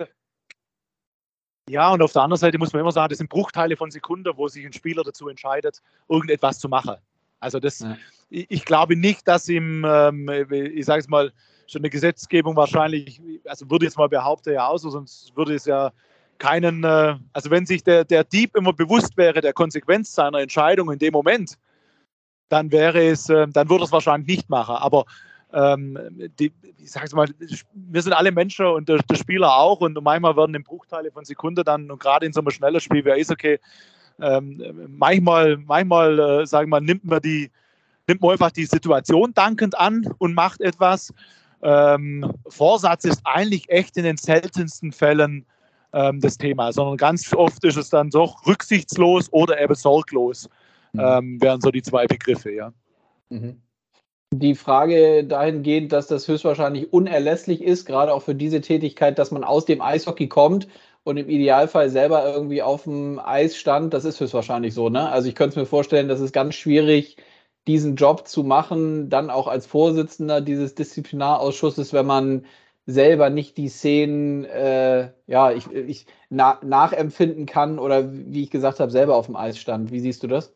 [1.68, 4.30] ja, und auf der anderen Seite muss man immer sagen, das sind Bruchteile von Sekunden,
[4.36, 6.96] wo sich ein Spieler dazu entscheidet, irgendetwas zu machen.
[7.40, 7.96] Also das, ja.
[8.30, 11.32] ich, ich, glaube nicht, dass ihm, ähm, ich sage es mal,
[11.66, 15.64] schon eine Gesetzgebung wahrscheinlich, also würde ich jetzt mal behaupten, ja aus, sonst würde es
[15.64, 15.90] ja
[16.38, 20.92] keinen, äh, also wenn sich der, der Dieb immer bewusst wäre der Konsequenz seiner Entscheidung
[20.92, 21.58] in dem Moment,
[22.50, 24.76] dann wäre es, äh, dann würde es wahrscheinlich nicht machen.
[24.76, 25.06] Aber
[25.54, 25.96] ähm,
[26.38, 27.28] die, ich sage mal,
[27.72, 31.24] wir sind alle Menschen und der, der, Spieler auch und manchmal werden in Bruchteile von
[31.24, 33.58] Sekunden dann, und gerade in so einem schnellen Spiel wie Eishockey,
[34.20, 37.50] ähm, manchmal, manchmal äh, sagen wir, nimmt man die,
[38.08, 41.12] nimmt man einfach die Situation dankend an und macht etwas.
[41.62, 45.46] Ähm, Vorsatz ist eigentlich echt in den seltensten Fällen
[45.92, 50.48] ähm, das Thema, sondern ganz oft ist es dann doch rücksichtslos oder eben sorglos,
[50.92, 51.00] mhm.
[51.00, 52.72] ähm, wären so die zwei Begriffe, ja.
[53.30, 53.63] Mhm
[54.38, 59.44] die Frage dahingehend, dass das höchstwahrscheinlich unerlässlich ist, gerade auch für diese Tätigkeit, dass man
[59.44, 60.68] aus dem Eishockey kommt
[61.04, 64.88] und im Idealfall selber irgendwie auf dem Eis stand, das ist höchstwahrscheinlich so.
[64.88, 65.08] Ne?
[65.10, 67.16] Also ich könnte mir vorstellen, das ist ganz schwierig,
[67.66, 72.46] diesen Job zu machen, dann auch als Vorsitzender dieses Disziplinarausschusses, wenn man
[72.86, 78.80] selber nicht die Szenen äh, ja, ich, ich na, nachempfinden kann oder wie ich gesagt
[78.80, 79.90] habe, selber auf dem Eis stand.
[79.92, 80.54] Wie siehst du das?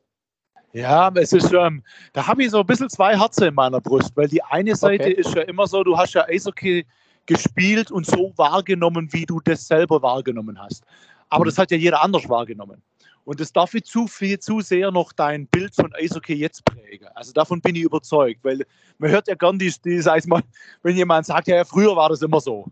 [0.72, 4.12] Ja, es ist, ähm, da habe ich so ein bisschen zwei Herzen in meiner Brust,
[4.16, 5.12] weil die eine Seite okay.
[5.12, 6.84] ist ja immer so, du hast ja Eishockey
[7.26, 10.84] gespielt und so wahrgenommen, wie du das selber wahrgenommen hast.
[11.30, 11.48] Aber mhm.
[11.48, 12.82] das hat ja jeder anders wahrgenommen.
[13.24, 17.08] Und das darf ich zu viel, zu sehr noch dein Bild von Eishockey jetzt prägen.
[17.14, 18.64] Also davon bin ich überzeugt, weil
[18.96, 20.42] man hört ja gern die, die sag mal,
[20.82, 22.66] wenn jemand sagt, ja, ja, früher war das immer so.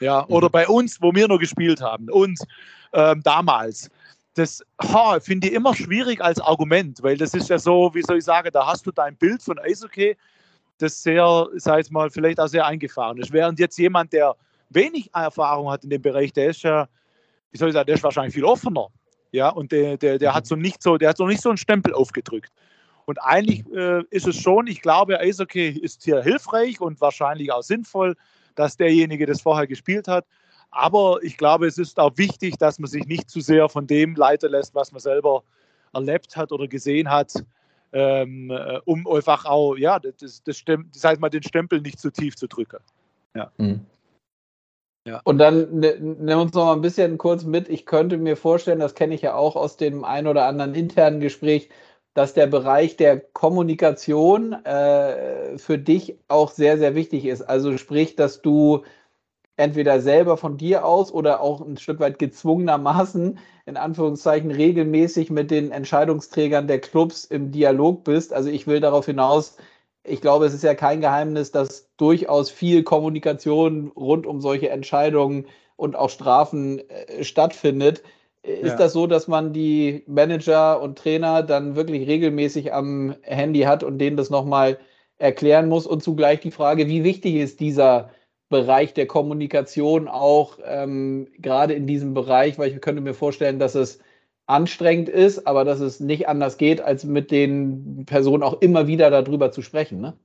[0.00, 0.52] Ja, oder mhm.
[0.52, 2.40] bei uns, wo wir noch gespielt haben und
[2.92, 3.88] ähm, damals
[4.34, 4.62] das
[5.20, 8.50] finde ich immer schwierig als Argument, weil das ist ja so, wie soll ich sagen,
[8.52, 10.16] da hast du dein Bild von Eishockey,
[10.78, 13.32] das sehr, sag ich mal, vielleicht auch sehr eingefahren ist.
[13.32, 14.36] Während jetzt jemand, der
[14.70, 16.88] wenig Erfahrung hat in dem Bereich, der ist ja,
[17.50, 18.88] wie soll ich sagen, der ist wahrscheinlich viel offener.
[19.32, 21.58] Ja, und der, der, der hat so nicht so, der hat so nicht so einen
[21.58, 22.50] Stempel aufgedrückt.
[23.04, 27.62] Und eigentlich äh, ist es schon, ich glaube, Eishockey ist hier hilfreich und wahrscheinlich auch
[27.62, 28.16] sinnvoll,
[28.54, 30.26] dass derjenige das vorher gespielt hat.
[30.70, 34.14] Aber ich glaube, es ist auch wichtig, dass man sich nicht zu sehr von dem
[34.14, 35.42] leiten lässt, was man selber
[35.92, 37.32] erlebt hat oder gesehen hat,
[37.92, 42.10] ähm, äh, um einfach auch, ja, das, das, das heißt mal, den Stempel nicht zu
[42.10, 42.78] tief zu drücken.
[43.34, 43.50] Ja.
[43.58, 43.84] Mhm.
[45.06, 45.20] Ja.
[45.24, 47.68] Und dann ne, nimm uns noch mal ein bisschen kurz mit.
[47.68, 51.20] Ich könnte mir vorstellen, das kenne ich ja auch aus dem ein oder anderen internen
[51.20, 51.70] Gespräch,
[52.14, 57.42] dass der Bereich der Kommunikation äh, für dich auch sehr, sehr wichtig ist.
[57.42, 58.84] Also sprich, dass du
[59.60, 65.50] entweder selber von dir aus oder auch ein Stück weit gezwungenermaßen, in Anführungszeichen, regelmäßig mit
[65.50, 68.32] den Entscheidungsträgern der Clubs im Dialog bist.
[68.32, 69.58] Also ich will darauf hinaus,
[70.02, 75.46] ich glaube, es ist ja kein Geheimnis, dass durchaus viel Kommunikation rund um solche Entscheidungen
[75.76, 78.02] und auch Strafen äh, stattfindet.
[78.42, 78.76] Ist ja.
[78.76, 83.98] das so, dass man die Manager und Trainer dann wirklich regelmäßig am Handy hat und
[83.98, 84.78] denen das nochmal
[85.18, 85.86] erklären muss?
[85.86, 88.10] Und zugleich die Frage, wie wichtig ist dieser
[88.50, 93.74] Bereich der Kommunikation auch ähm, gerade in diesem Bereich, weil ich könnte mir vorstellen, dass
[93.74, 94.00] es
[94.46, 99.08] anstrengend ist, aber dass es nicht anders geht, als mit den Personen auch immer wieder
[99.08, 100.00] darüber zu sprechen.
[100.00, 100.18] Ne?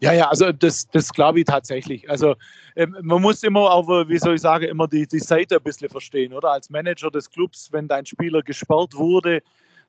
[0.00, 2.10] Ja, ja, also das, das glaube ich tatsächlich.
[2.10, 2.34] Also
[2.76, 5.88] ähm, man muss immer auch, wie soll ich sagen, immer die, die Seite ein bisschen
[5.88, 6.50] verstehen, oder?
[6.50, 9.42] Als Manager des Clubs, wenn dein Spieler gesperrt wurde,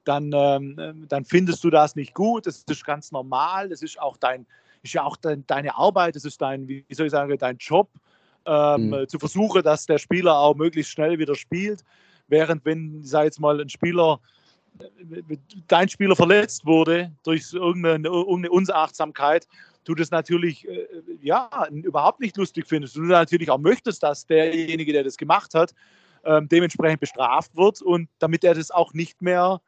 [0.04, 2.46] dann, ähm, dann findest du das nicht gut.
[2.46, 3.70] Das ist ganz normal.
[3.70, 4.46] Das ist auch dein,
[4.86, 7.90] ist ja auch dein, deine Arbeit, es ist dein, wie soll ich sagen, dein Job,
[8.46, 9.08] ähm, mhm.
[9.08, 11.84] zu versuchen, dass der Spieler auch möglichst schnell wieder spielt.
[12.28, 14.20] Während wenn, sag jetzt mal, ein Spieler,
[15.68, 19.48] dein Spieler verletzt wurde durch irgendeine, irgendeine Unachtsamkeit,
[19.84, 20.88] du das natürlich äh,
[21.22, 22.96] ja, überhaupt nicht lustig findest.
[22.96, 25.74] Du natürlich auch möchtest, dass derjenige, der das gemacht hat,
[26.24, 29.62] ähm, dementsprechend bestraft wird und damit er das auch nicht mehr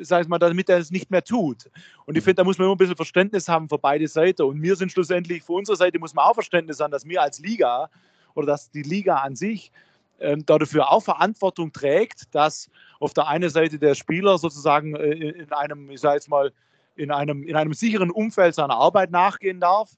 [0.00, 1.70] sag ich mal, damit er es nicht mehr tut.
[2.04, 2.26] Und ich mhm.
[2.26, 4.42] finde, da muss man immer ein bisschen Verständnis haben für beide Seiten.
[4.42, 7.38] Und wir sind schlussendlich, für unsere Seite muss man auch Verständnis haben, dass wir als
[7.38, 7.90] Liga
[8.34, 9.72] oder dass die Liga an sich
[10.20, 12.70] ähm, dafür auch Verantwortung trägt, dass
[13.00, 16.52] auf der einen Seite der Spieler sozusagen äh, in einem, ich sage jetzt mal,
[16.96, 19.90] in einem, in einem sicheren Umfeld seiner Arbeit nachgehen darf.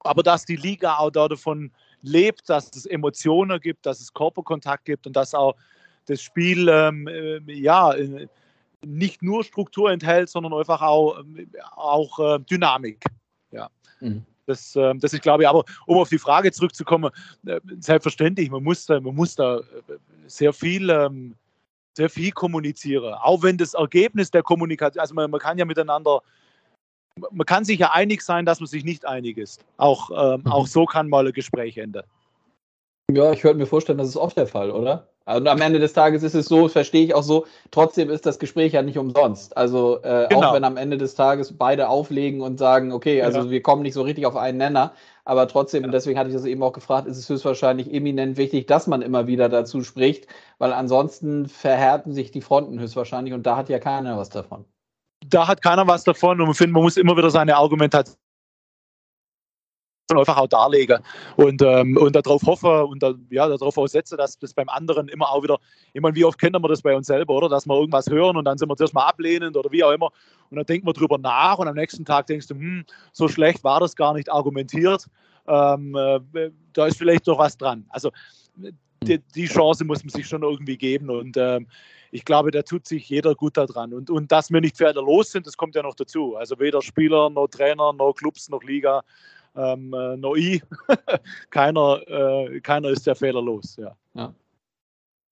[0.00, 5.06] aber dass die Liga auch davon lebt, dass es Emotionen gibt, dass es Körperkontakt gibt
[5.06, 5.56] und dass auch
[6.06, 7.92] das Spiel ähm, äh, ja,
[8.84, 11.22] nicht nur Struktur enthält, sondern einfach auch,
[11.76, 13.04] auch äh, Dynamik.
[13.50, 13.68] Ja.
[14.00, 14.24] Mhm.
[14.46, 17.10] Das, äh, das ist, glaube ich, aber um auf die Frage zurückzukommen,
[17.46, 19.62] äh, selbstverständlich, man muss da, man muss da äh,
[20.26, 21.36] sehr viel, ähm,
[21.96, 23.14] sehr viel kommunizieren.
[23.14, 26.20] Auch wenn das Ergebnis der Kommunikation, also man, man kann ja miteinander
[27.32, 29.64] man kann sich ja einig sein, dass man sich nicht einig ist.
[29.76, 30.52] Auch, ähm, mhm.
[30.52, 32.02] auch so kann mal ein Gespräch enden.
[33.12, 35.08] Ja, ich würde mir vorstellen, das ist oft der Fall, oder?
[35.26, 38.38] Und am Ende des Tages ist es so, verstehe ich auch so, trotzdem ist das
[38.38, 39.56] Gespräch ja nicht umsonst.
[39.56, 40.48] Also äh, genau.
[40.48, 43.50] auch wenn am Ende des Tages beide auflegen und sagen, okay, also ja.
[43.50, 44.92] wir kommen nicht so richtig auf einen Nenner,
[45.24, 45.86] aber trotzdem, ja.
[45.86, 49.02] und deswegen hatte ich das eben auch gefragt, ist es höchstwahrscheinlich eminent wichtig, dass man
[49.02, 50.26] immer wieder dazu spricht,
[50.58, 54.64] weil ansonsten verhärten sich die Fronten höchstwahrscheinlich und da hat ja keiner was davon
[55.26, 58.16] da hat keiner was davon und ich finde, man muss immer wieder seine Argumentation
[60.18, 60.98] einfach auch darlegen
[61.36, 65.30] und, ähm, und darauf hoffen und ja, darauf auch setzen, dass das beim anderen immer
[65.30, 65.58] auch wieder,
[65.92, 67.48] ich meine, wie oft kennen wir das bei uns selber, oder?
[67.48, 70.10] Dass wir irgendwas hören und dann sind wir zuerst mal ablehnend oder wie auch immer
[70.50, 73.64] und dann denken wir drüber nach und am nächsten Tag denkst du, hm, so schlecht
[73.64, 75.06] war das gar nicht argumentiert,
[75.46, 77.86] ähm, äh, da ist vielleicht doch was dran.
[77.90, 78.10] Also
[79.02, 81.66] die, die, Chance muss man sich schon irgendwie geben und ähm,
[82.10, 83.92] ich glaube, da tut sich jeder gut daran.
[83.92, 86.36] Und, und dass wir nicht fehlerlos sind, das kommt ja noch dazu.
[86.36, 89.02] Also weder Spieler, noch Trainer, noch Clubs, noch Liga,
[89.56, 90.62] ähm, äh, ich.
[91.50, 93.76] keiner, äh, keiner ist ja fehlerlos.
[93.76, 93.96] Ja.
[94.14, 94.34] ja.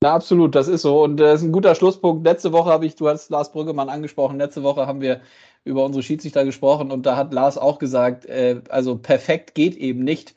[0.02, 1.02] Na, absolut, das ist so.
[1.02, 2.24] Und das ist ein guter Schlusspunkt.
[2.24, 5.20] Letzte Woche habe ich, du hast Lars Brüggemann angesprochen, letzte Woche haben wir
[5.64, 10.04] über unsere Schiedsrichter gesprochen und da hat Lars auch gesagt, äh, also perfekt geht eben
[10.04, 10.35] nicht.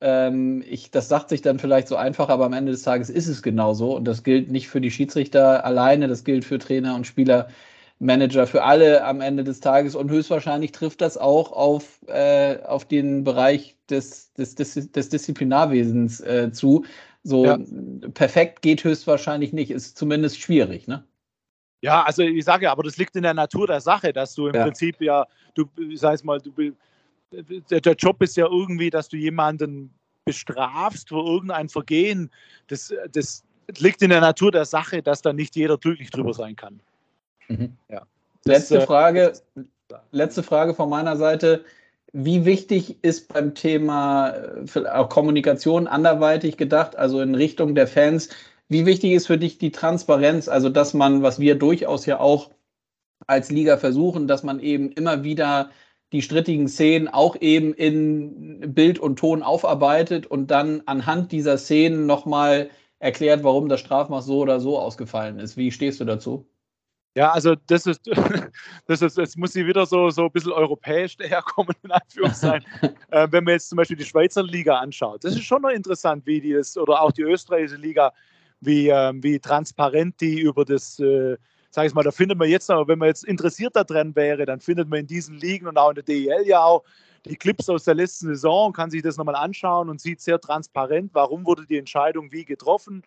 [0.00, 3.28] Ähm, ich, das sagt sich dann vielleicht so einfach, aber am Ende des Tages ist
[3.28, 3.96] es genauso.
[3.96, 7.48] Und das gilt nicht für die Schiedsrichter alleine, das gilt für Trainer und Spieler,
[7.98, 9.94] Manager, für alle am Ende des Tages.
[9.94, 16.20] Und höchstwahrscheinlich trifft das auch auf, äh, auf den Bereich des, des, des, des Disziplinarwesens
[16.20, 16.84] äh, zu.
[17.22, 17.58] So ja.
[18.12, 21.04] perfekt geht höchstwahrscheinlich nicht, ist zumindest schwierig, ne?
[21.80, 24.46] Ja, also ich sage ja, aber das liegt in der Natur der Sache, dass du
[24.46, 24.64] im ja.
[24.64, 26.50] Prinzip ja, du sagst mal, du
[27.70, 29.92] der, der Job ist ja irgendwie, dass du jemanden
[30.24, 32.30] bestrafst für irgendein Vergehen.
[32.68, 33.44] Das, das
[33.78, 36.80] liegt in der Natur der Sache, dass da nicht jeder glücklich drüber sein kann.
[37.48, 37.76] Mhm.
[37.88, 38.02] Ja.
[38.44, 39.32] Letzte das, Frage,
[40.10, 41.64] letzte Frage von meiner Seite.
[42.12, 48.28] Wie wichtig ist beim Thema äh, Kommunikation anderweitig gedacht, also in Richtung der Fans,
[48.68, 52.50] wie wichtig ist für dich die Transparenz, also dass man, was wir durchaus ja auch
[53.26, 55.70] als Liga versuchen, dass man eben immer wieder
[56.12, 62.06] die strittigen Szenen auch eben in Bild und Ton aufarbeitet und dann anhand dieser Szenen
[62.06, 65.56] nochmal erklärt, warum das Strafmaß so oder so ausgefallen ist.
[65.56, 66.46] Wie stehst du dazu?
[67.14, 68.00] Ja, also das ist,
[68.86, 72.68] das ist, jetzt muss sie wieder so, so ein bisschen europäisch daherkommen, in Anführungszeichen.
[73.10, 76.26] äh, wenn man jetzt zum Beispiel die Schweizer Liga anschaut, das ist schon noch interessant,
[76.26, 78.12] wie die es, oder auch die österreichische Liga,
[78.60, 81.36] wie, ähm, wie transparent die über das äh,
[81.74, 84.88] sage ich mal, da findet man jetzt, wenn man jetzt interessiert daran wäre, dann findet
[84.88, 86.84] man in diesen Ligen und auch in der DEL ja auch
[87.26, 91.10] die Clips aus der letzten Saison, kann sich das nochmal anschauen und sieht sehr transparent,
[91.14, 93.02] warum wurde die Entscheidung wie getroffen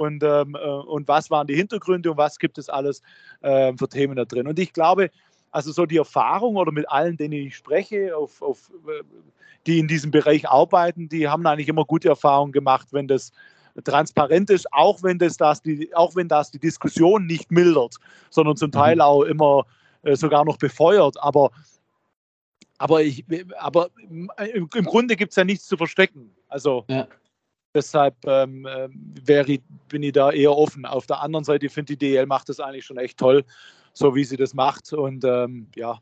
[0.00, 3.02] und, ähm, äh, und was waren die Hintergründe und was gibt es alles
[3.42, 4.46] äh, für Themen da drin.
[4.46, 5.10] Und ich glaube,
[5.50, 9.02] also so die Erfahrung oder mit allen, denen ich spreche, auf, auf, äh,
[9.66, 13.32] die in diesem Bereich arbeiten, die haben eigentlich immer gute Erfahrungen gemacht, wenn das
[13.82, 17.96] transparent ist, auch wenn das, das die, auch wenn das die Diskussion nicht mildert,
[18.30, 19.00] sondern zum Teil mhm.
[19.00, 19.66] auch immer
[20.02, 21.20] äh, sogar noch befeuert.
[21.20, 21.50] Aber,
[22.78, 23.24] aber, ich,
[23.58, 24.30] aber im,
[24.74, 26.34] im Grunde gibt es ja nichts zu verstecken.
[26.48, 27.08] Also ja.
[27.74, 28.88] Deshalb ähm, äh,
[29.24, 29.58] wäre,
[29.88, 30.86] bin ich da eher offen.
[30.86, 33.44] Auf der anderen Seite finde ich, die DL macht das eigentlich schon echt toll,
[33.92, 34.92] so wie sie das macht.
[34.92, 35.98] Und ähm, ja,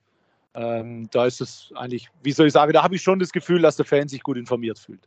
[0.55, 3.63] ähm, da ist es eigentlich, wie soll ich sagen, da habe ich schon das Gefühl,
[3.63, 5.01] dass der Fan sich gut informiert fühlt.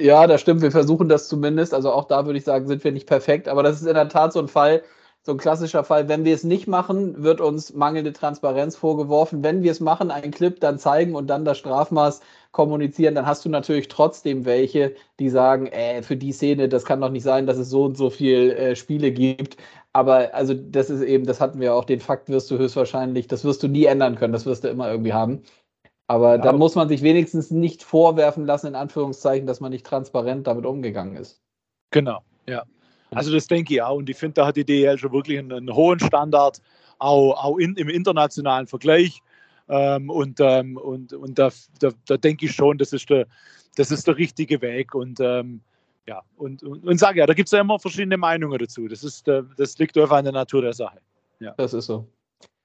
[0.00, 0.62] Ja, das stimmt.
[0.62, 1.72] Wir versuchen das zumindest.
[1.72, 3.48] Also auch da würde ich sagen, sind wir nicht perfekt.
[3.48, 4.82] Aber das ist in der Tat so ein Fall,
[5.24, 6.08] so ein klassischer Fall.
[6.08, 9.44] Wenn wir es nicht machen, wird uns mangelnde Transparenz vorgeworfen.
[9.44, 13.44] Wenn wir es machen, einen Clip dann zeigen und dann das Strafmaß kommunizieren, dann hast
[13.44, 17.46] du natürlich trotzdem welche, die sagen, äh, für die Szene, das kann doch nicht sein,
[17.46, 19.56] dass es so und so viele äh, Spiele gibt.
[19.92, 23.44] Aber also das ist eben, das hatten wir auch, den Fakt wirst du höchstwahrscheinlich, das
[23.44, 25.42] wirst du nie ändern können, das wirst du immer irgendwie haben.
[26.08, 29.86] Aber ja, da muss man sich wenigstens nicht vorwerfen lassen, in Anführungszeichen, dass man nicht
[29.86, 31.40] transparent damit umgegangen ist.
[31.90, 32.64] Genau, ja.
[33.14, 33.96] Also das denke ich auch.
[33.96, 36.60] Und ich finde, da hat die DL schon wirklich einen, einen hohen Standard,
[36.98, 39.20] auch, auch in, im internationalen Vergleich.
[39.68, 43.26] Ähm, und ähm, und, und da, da, da, denke ich schon, das ist der,
[43.76, 44.94] das ist der richtige Weg.
[44.94, 45.60] Und ähm,
[46.06, 48.88] ja, und, und, und sage ja, da gibt es ja immer verschiedene Meinungen dazu.
[48.88, 50.98] Das, ist, das liegt einfach an der Natur der Sache.
[51.38, 51.54] Ja.
[51.56, 52.06] Das ist so.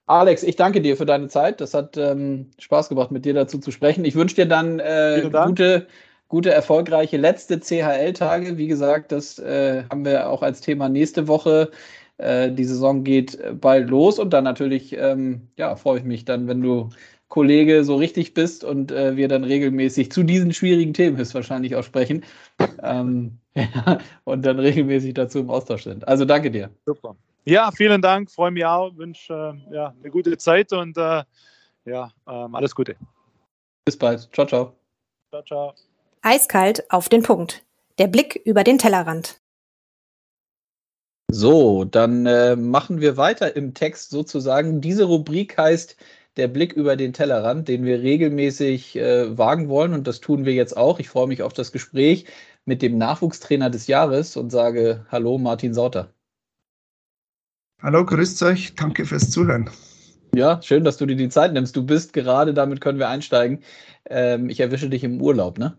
[0.07, 1.59] Alex, ich danke dir für deine Zeit.
[1.59, 4.05] Das hat ähm, Spaß gemacht, mit dir dazu zu sprechen.
[4.05, 5.87] Ich wünsche dir dann äh, gute,
[6.27, 8.57] gute, erfolgreiche letzte CHL-Tage.
[8.57, 11.71] Wie gesagt, das äh, haben wir auch als Thema nächste Woche.
[12.17, 16.47] Äh, die Saison geht bald los und dann natürlich, ähm, ja, freue ich mich dann,
[16.47, 16.89] wenn du
[17.29, 21.83] Kollege so richtig bist und äh, wir dann regelmäßig zu diesen schwierigen Themen höchstwahrscheinlich auch
[21.83, 22.23] sprechen
[22.81, 26.07] ähm, ja, und dann regelmäßig dazu im Austausch sind.
[26.07, 26.69] Also danke dir.
[26.85, 27.15] Super.
[27.43, 31.23] Ja, vielen Dank, freue mich auch, wünsche äh, ja, eine gute Zeit und äh,
[31.85, 32.95] ja, ähm, alles Gute.
[33.85, 34.29] Bis bald.
[34.33, 34.73] Ciao, ciao.
[35.31, 35.73] Ciao, ciao.
[36.21, 37.63] Eiskalt auf den Punkt.
[37.97, 39.39] Der Blick über den Tellerrand.
[41.29, 44.79] So, dann äh, machen wir weiter im Text sozusagen.
[44.79, 45.97] Diese Rubrik heißt
[46.37, 49.93] der Blick über den Tellerrand, den wir regelmäßig äh, wagen wollen.
[49.93, 50.99] Und das tun wir jetzt auch.
[50.99, 52.25] Ich freue mich auf das Gespräch
[52.65, 56.13] mit dem Nachwuchstrainer des Jahres und sage Hallo, Martin Sauter.
[57.81, 58.75] Hallo, grüßt euch.
[58.75, 59.69] Danke fürs Zuhören.
[60.33, 61.75] Ja, schön, dass du dir die Zeit nimmst.
[61.75, 63.63] Du bist gerade, damit können wir einsteigen.
[64.05, 65.77] Ähm, ich erwische dich im Urlaub, ne?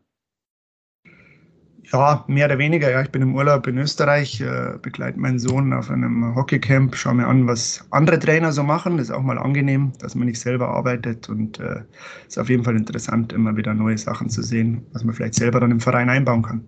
[1.92, 2.90] Ja, mehr oder weniger.
[2.90, 7.14] Ja, ich bin im Urlaub in Österreich, äh, begleite meinen Sohn auf einem Hockeycamp, schaue
[7.14, 8.98] mir an, was andere Trainer so machen.
[8.98, 11.80] Das ist auch mal angenehm, dass man nicht selber arbeitet und äh,
[12.26, 15.60] ist auf jeden Fall interessant, immer wieder neue Sachen zu sehen, was man vielleicht selber
[15.60, 16.64] dann im Verein einbauen kann.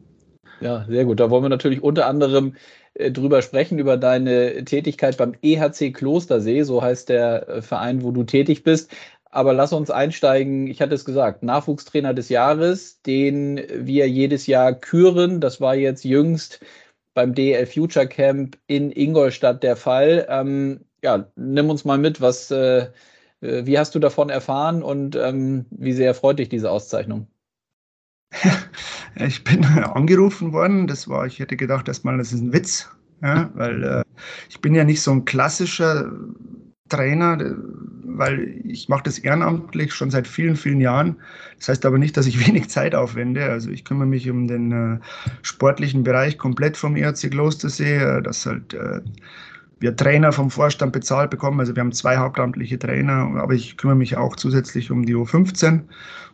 [0.60, 1.20] Ja, sehr gut.
[1.20, 2.54] Da wollen wir natürlich unter anderem
[2.94, 8.10] äh, drüber sprechen, über deine Tätigkeit beim EHC Klostersee, so heißt der äh, Verein, wo
[8.10, 8.90] du tätig bist.
[9.30, 10.66] Aber lass uns einsteigen.
[10.66, 15.40] Ich hatte es gesagt, Nachwuchstrainer des Jahres, den wir jedes Jahr küren.
[15.40, 16.60] Das war jetzt jüngst
[17.14, 20.26] beim DL Future Camp in Ingolstadt der Fall.
[20.28, 22.88] Ähm, ja, nimm uns mal mit, was, äh,
[23.40, 27.28] äh wie hast du davon erfahren und ähm, wie sehr freut dich diese Auszeichnung?
[29.14, 29.64] ich bin
[29.94, 30.88] angerufen worden.
[30.88, 32.88] Das war, ich hätte gedacht, erstmal, das ist ein Witz,
[33.22, 34.04] ja, weil äh,
[34.48, 36.10] ich bin ja nicht so ein klassischer
[36.90, 37.38] Trainer,
[38.04, 41.16] weil ich mache das ehrenamtlich schon seit vielen, vielen Jahren.
[41.58, 43.44] Das heißt aber nicht, dass ich wenig Zeit aufwende.
[43.44, 44.98] Also ich kümmere mich um den äh,
[45.42, 49.00] sportlichen Bereich komplett vom ERC Klostersee, äh, dass halt äh,
[49.80, 51.58] wir Trainer vom Vorstand bezahlt bekommen.
[51.58, 55.80] Also wir haben zwei hauptamtliche Trainer, aber ich kümmere mich auch zusätzlich um die U15,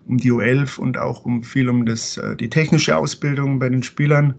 [0.08, 3.84] um die U11 und auch um viel um das, äh, die technische Ausbildung bei den
[3.84, 4.34] Spielern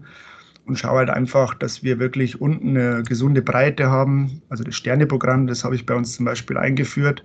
[0.68, 4.42] und schaue halt einfach, dass wir wirklich unten eine gesunde Breite haben.
[4.50, 7.24] Also das Sterneprogramm, das habe ich bei uns zum Beispiel eingeführt,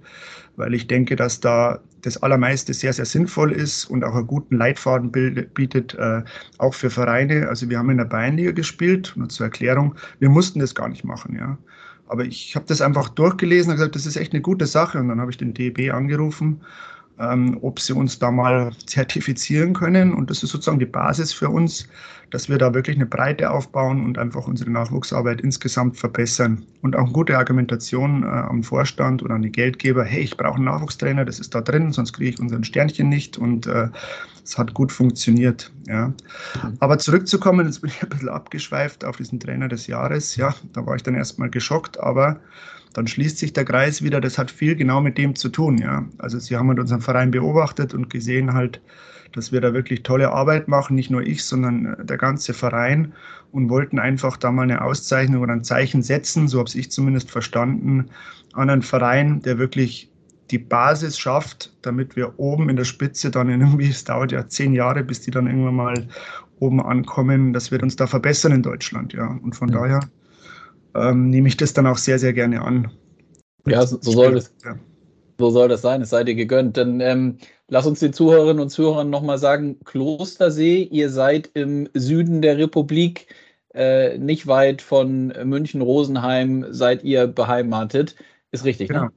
[0.55, 4.57] weil ich denke, dass da das Allermeiste sehr, sehr sinnvoll ist und auch einen guten
[4.57, 6.23] Leitfaden bietet, äh,
[6.57, 7.49] auch für Vereine.
[7.49, 11.03] Also wir haben in der Bayernliga gespielt, nur zur Erklärung, wir mussten das gar nicht
[11.03, 11.57] machen, ja.
[12.07, 14.99] Aber ich habe das einfach durchgelesen und gesagt, das ist echt eine gute Sache.
[14.99, 16.61] Und dann habe ich den DEB angerufen
[17.19, 20.13] ähm, ob sie uns da mal zertifizieren können.
[20.13, 21.87] Und das ist sozusagen die Basis für uns,
[22.31, 26.65] dass wir da wirklich eine Breite aufbauen und einfach unsere Nachwuchsarbeit insgesamt verbessern.
[26.81, 30.55] Und auch eine gute Argumentation äh, am Vorstand oder an die Geldgeber, hey, ich brauche
[30.55, 33.37] einen Nachwuchstrainer, das ist da drin, sonst kriege ich unseren Sternchen nicht.
[33.37, 33.89] Und äh,
[34.43, 35.71] es hat gut funktioniert.
[35.87, 36.11] Ja.
[36.79, 40.35] Aber zurückzukommen, jetzt bin ich ein bisschen abgeschweift auf diesen Trainer des Jahres.
[40.35, 42.39] Ja, da war ich dann erstmal geschockt, aber
[42.93, 44.21] dann schließt sich der Kreis wieder.
[44.21, 45.77] Das hat viel genau mit dem zu tun.
[45.77, 46.05] Ja.
[46.19, 48.81] Also sie haben halt unseren Verein beobachtet und gesehen halt,
[49.33, 53.13] dass wir da wirklich tolle Arbeit machen, nicht nur ich, sondern äh, der ganze Verein
[53.51, 57.31] und wollten einfach da mal eine Auszeichnung oder ein Zeichen setzen, so habe ich zumindest
[57.31, 58.09] verstanden,
[58.53, 60.11] an einen Verein, der wirklich
[60.51, 64.73] die Basis schafft, damit wir oben in der Spitze dann irgendwie, es dauert ja zehn
[64.73, 66.07] Jahre, bis die dann irgendwann mal
[66.59, 69.27] oben ankommen, dass wir uns da verbessern in Deutschland, ja.
[69.27, 69.79] Und von ja.
[69.79, 69.99] daher
[70.95, 72.91] ähm, nehme ich das dann auch sehr, sehr gerne an.
[73.65, 74.53] Ja, so, so soll das.
[74.63, 74.75] Ja.
[75.39, 76.77] So soll das sein, es sei dir gegönnt.
[76.77, 82.41] Dann ähm, lass uns den Zuhörerinnen und Zuhörern nochmal sagen, Klostersee, ihr seid im Süden
[82.41, 83.27] der Republik,
[83.73, 88.15] äh, nicht weit von München-Rosenheim seid ihr beheimatet.
[88.51, 89.05] Ist richtig, genau.
[89.05, 89.11] ne?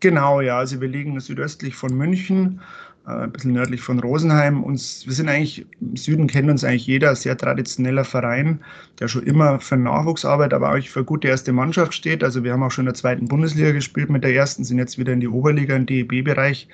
[0.00, 0.58] Genau, ja.
[0.58, 2.60] Also wir liegen südöstlich von München
[3.04, 4.62] ein bisschen nördlich von Rosenheim.
[4.62, 8.60] Uns, wir sind eigentlich, im Süden kennt uns eigentlich jeder, sehr traditioneller Verein,
[9.00, 12.22] der schon immer für Nachwuchsarbeit, aber auch für gute erste Mannschaft steht.
[12.22, 14.98] Also wir haben auch schon in der zweiten Bundesliga gespielt mit der ersten, sind jetzt
[14.98, 16.68] wieder in die Oberliga, im DEB-Bereich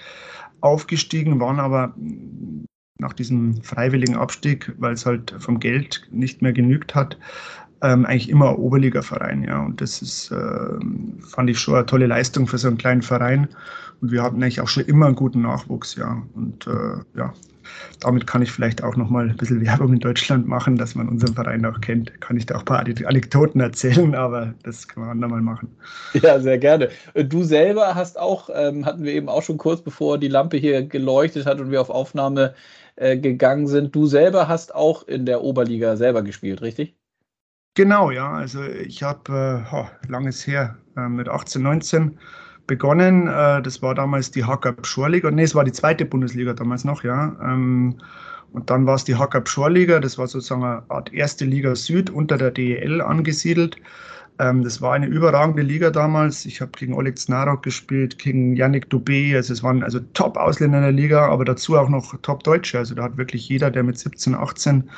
[0.61, 1.95] aufgestiegen, waren aber
[2.99, 7.17] nach diesem freiwilligen Abstieg, weil es halt vom Geld nicht mehr genügt hat,
[7.83, 9.45] ähm, eigentlich immer Oberliga-Verein.
[9.45, 9.65] Ja.
[9.65, 10.79] Und das ist, äh,
[11.21, 13.49] fand ich schon eine tolle Leistung für so einen kleinen Verein.
[14.01, 15.97] Und wir hatten eigentlich auch schon immer einen guten Nachwuchs.
[15.97, 16.23] Ja.
[16.35, 17.33] Und äh, ja,
[18.01, 21.09] damit kann ich vielleicht auch noch mal ein bisschen Werbung in Deutschland machen, dass man
[21.09, 22.21] unseren Verein auch kennt.
[22.21, 25.69] Kann ich da auch ein paar Anekdoten erzählen, aber das kann man andermal machen.
[26.15, 26.91] Ja, sehr gerne.
[27.15, 30.83] Du selber hast auch, ähm, hatten wir eben auch schon kurz bevor die Lampe hier
[30.83, 32.55] geleuchtet hat und wir auf Aufnahme
[32.97, 36.97] äh, gegangen sind, du selber hast auch in der Oberliga selber gespielt, richtig?
[37.75, 38.33] Genau, ja.
[38.33, 42.19] Also ich habe, äh, oh, langes her, äh, mit 18, 19
[42.69, 43.27] begonnen.
[43.27, 45.33] Äh, das war damals die Hackab Schorliga.
[45.33, 47.37] Nee, es war die zweite Bundesliga damals noch, ja.
[47.43, 47.97] Ähm,
[48.53, 49.99] und dann war es die Hackab Schorliga.
[49.99, 53.77] Das war sozusagen eine Art erste Liga Süd unter der DEL angesiedelt.
[54.39, 56.47] Ähm, das war eine überragende Liga damals.
[56.47, 59.35] Ich habe gegen Oleg Znarok gespielt, gegen Yannick Dubé.
[59.37, 62.79] Also es waren also Top-Ausländer in der Liga, aber dazu auch noch Top-Deutsche.
[62.79, 64.89] Also da hat wirklich jeder, der mit 17, 18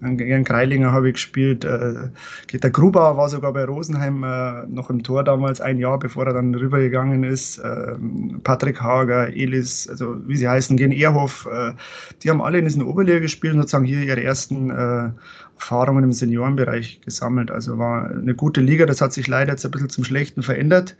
[0.00, 1.64] gegen Kreilinger habe ich gespielt.
[1.64, 2.10] Äh,
[2.52, 6.34] der Grubauer war sogar bei Rosenheim äh, noch im Tor damals, ein Jahr bevor er
[6.34, 7.58] dann rübergegangen ist.
[7.58, 7.94] Äh,
[8.42, 11.72] Patrick Hager, Elis, also wie sie heißen, Gen Ehrhoff, äh,
[12.22, 15.10] die haben alle in diesen Oberliga gespielt und sozusagen hier ihre ersten äh,
[15.56, 17.50] Erfahrungen im Seniorenbereich gesammelt.
[17.50, 18.86] Also war eine gute Liga.
[18.86, 20.96] Das hat sich leider jetzt ein bisschen zum Schlechten verändert.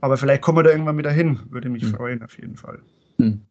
[0.00, 1.40] Aber vielleicht kommen wir da irgendwann wieder hin.
[1.50, 1.94] Würde mich hm.
[1.94, 2.80] freuen, auf jeden Fall.
[3.18, 3.42] Hm.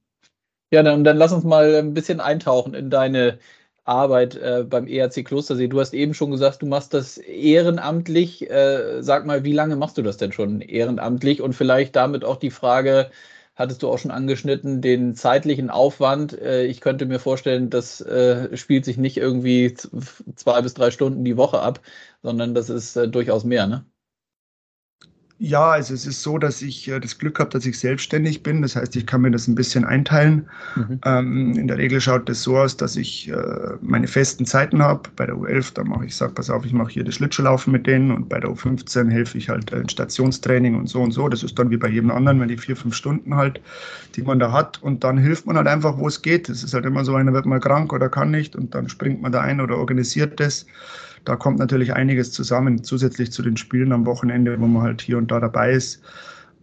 [0.73, 3.39] Ja, dann, dann lass uns mal ein bisschen eintauchen in deine
[3.84, 5.67] Arbeit äh, beim ERC Klostersee.
[5.67, 8.49] Du hast eben schon gesagt, du machst das ehrenamtlich.
[8.49, 11.41] Äh, sag mal, wie lange machst du das denn schon ehrenamtlich?
[11.41, 13.09] Und vielleicht damit auch die Frage,
[13.56, 16.34] hattest du auch schon angeschnitten, den zeitlichen Aufwand.
[16.39, 19.74] Äh, ich könnte mir vorstellen, das äh, spielt sich nicht irgendwie
[20.36, 21.82] zwei bis drei Stunden die Woche ab,
[22.24, 23.86] sondern das ist äh, durchaus mehr, ne?
[25.43, 28.61] Ja, also es ist so, dass ich äh, das Glück habe, dass ich selbstständig bin.
[28.61, 30.47] Das heißt, ich kann mir das ein bisschen einteilen.
[30.75, 30.99] Mhm.
[31.03, 33.35] Ähm, in der Regel schaut das so aus, dass ich äh,
[33.81, 35.09] meine festen Zeiten habe.
[35.15, 37.87] Bei der U11, da mache ich, sage, pass auf, ich mache hier das Schlittschuhlaufen mit
[37.87, 41.27] denen und bei der U15 helfe ich halt äh, Stationstraining und so und so.
[41.27, 43.59] Das ist dann wie bei jedem anderen, wenn die vier, fünf Stunden halt,
[44.15, 44.79] die man da hat.
[44.83, 46.49] Und dann hilft man halt einfach, wo es geht.
[46.49, 49.23] Es ist halt immer so, einer wird mal krank oder kann nicht und dann springt
[49.23, 50.67] man da ein oder organisiert das
[51.26, 55.17] da kommt natürlich einiges zusammen, zusätzlich zu den Spielen am Wochenende, wo man halt hier
[55.17, 56.01] und da dabei ist.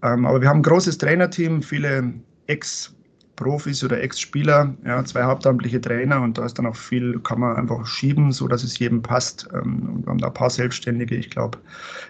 [0.03, 2.13] Ähm, aber wir haben ein großes Trainerteam, viele
[2.47, 7.57] Ex-Profis oder Ex-Spieler, ja, zwei hauptamtliche Trainer und da ist dann auch viel, kann man
[7.57, 9.49] einfach schieben, so dass es jedem passt.
[9.53, 11.17] Ähm, und wir haben da ein paar Selbstständige.
[11.17, 11.59] Ich glaube,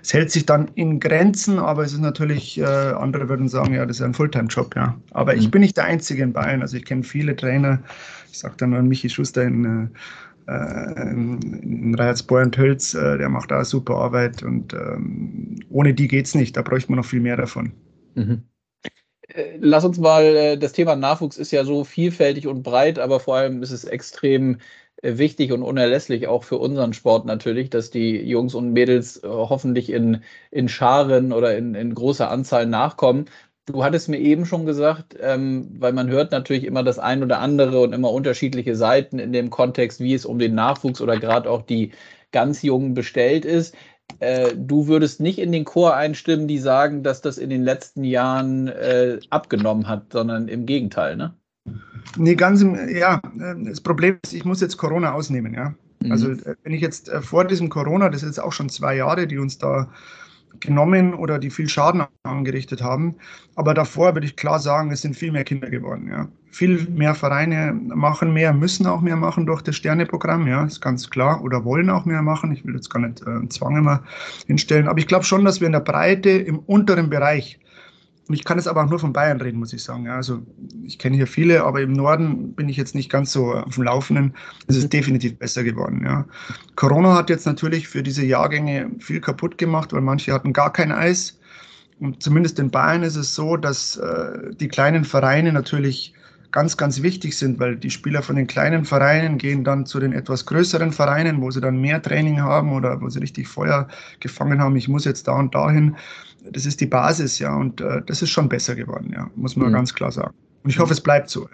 [0.03, 3.85] es hält sich dann in Grenzen, aber es ist natürlich, äh, andere würden sagen, ja,
[3.85, 4.95] das ist ein Fulltime-Job, ja.
[5.13, 5.41] Aber mhm.
[5.41, 6.63] ich bin nicht der Einzige in Bayern.
[6.63, 7.81] Also ich kenne viele Trainer.
[8.31, 9.89] Ich sage dann nur Michi Schuster in äh,
[10.49, 16.35] äh, in Hölz, äh, der macht da super Arbeit und ähm, ohne die geht es
[16.35, 16.57] nicht.
[16.57, 17.73] Da bräuchte man noch viel mehr davon.
[18.15, 18.45] Mhm.
[19.29, 23.37] Äh, lass uns mal, das Thema Nachwuchs ist ja so vielfältig und breit, aber vor
[23.37, 24.59] allem ist es extrem
[25.03, 30.23] wichtig und unerlässlich auch für unseren Sport natürlich, dass die Jungs und Mädels hoffentlich in,
[30.51, 33.27] in Scharen oder in, in großer Anzahl nachkommen.
[33.69, 37.39] Du hattest mir eben schon gesagt, ähm, weil man hört natürlich immer das ein oder
[37.39, 41.51] andere und immer unterschiedliche Seiten in dem Kontext, wie es um den Nachwuchs oder gerade
[41.51, 41.93] auch die
[42.33, 43.75] ganz Jungen bestellt ist.
[44.21, 48.05] Äh, du würdest nicht in den Chor einstimmen, die sagen, dass das in den letzten
[48.05, 51.35] Jahren äh, abgenommen hat, sondern im Gegenteil, ne?
[52.17, 55.75] Nee, ganz im, ja, äh, das Problem ist, ich muss jetzt Corona ausnehmen, ja.
[56.01, 56.13] Mhm.
[56.13, 56.29] Also
[56.63, 59.39] wenn ich jetzt äh, vor diesem Corona, das ist jetzt auch schon zwei Jahre, die
[59.39, 59.91] uns da
[60.61, 63.17] genommen oder die viel Schaden angerichtet haben.
[63.55, 66.09] Aber davor würde ich klar sagen, es sind viel mehr Kinder geworden.
[66.11, 66.29] Ja.
[66.51, 71.11] Viel mehr Vereine machen mehr, müssen auch mehr machen durch das Sterneprogramm, ja, ist ganz
[71.11, 72.53] klar, oder wollen auch mehr machen.
[72.53, 74.03] Ich will jetzt gar nicht äh, Zwang immer
[74.47, 74.89] hinstellen.
[74.89, 77.61] Aber ich glaube schon, dass wir in der Breite im unteren Bereich
[78.29, 80.07] und ich kann jetzt aber auch nur von Bayern reden, muss ich sagen.
[80.09, 80.43] Also
[80.85, 83.85] ich kenne hier viele, aber im Norden bin ich jetzt nicht ganz so auf dem
[83.85, 84.35] Laufenden.
[84.67, 86.03] Es ist definitiv besser geworden.
[86.05, 86.27] Ja.
[86.77, 90.93] Corona hat jetzt natürlich für diese Jahrgänge viel kaputt gemacht, weil manche hatten gar kein
[90.93, 91.39] Eis.
[92.01, 96.13] Und zumindest in Bayern ist es so, dass äh, die kleinen Vereine natürlich
[96.51, 100.13] ganz, ganz wichtig sind, weil die Spieler von den kleinen Vereinen gehen dann zu den
[100.13, 103.89] etwas größeren Vereinen, wo sie dann mehr Training haben oder wo sie richtig Feuer
[104.21, 104.77] gefangen haben.
[104.77, 105.97] Ich muss jetzt da und dahin.
[106.53, 109.69] Das ist die Basis, ja, und äh, das ist schon besser geworden, ja, muss man
[109.69, 109.75] mhm.
[109.75, 110.35] ganz klar sagen.
[110.63, 111.49] Und ich hoffe, es bleibt so.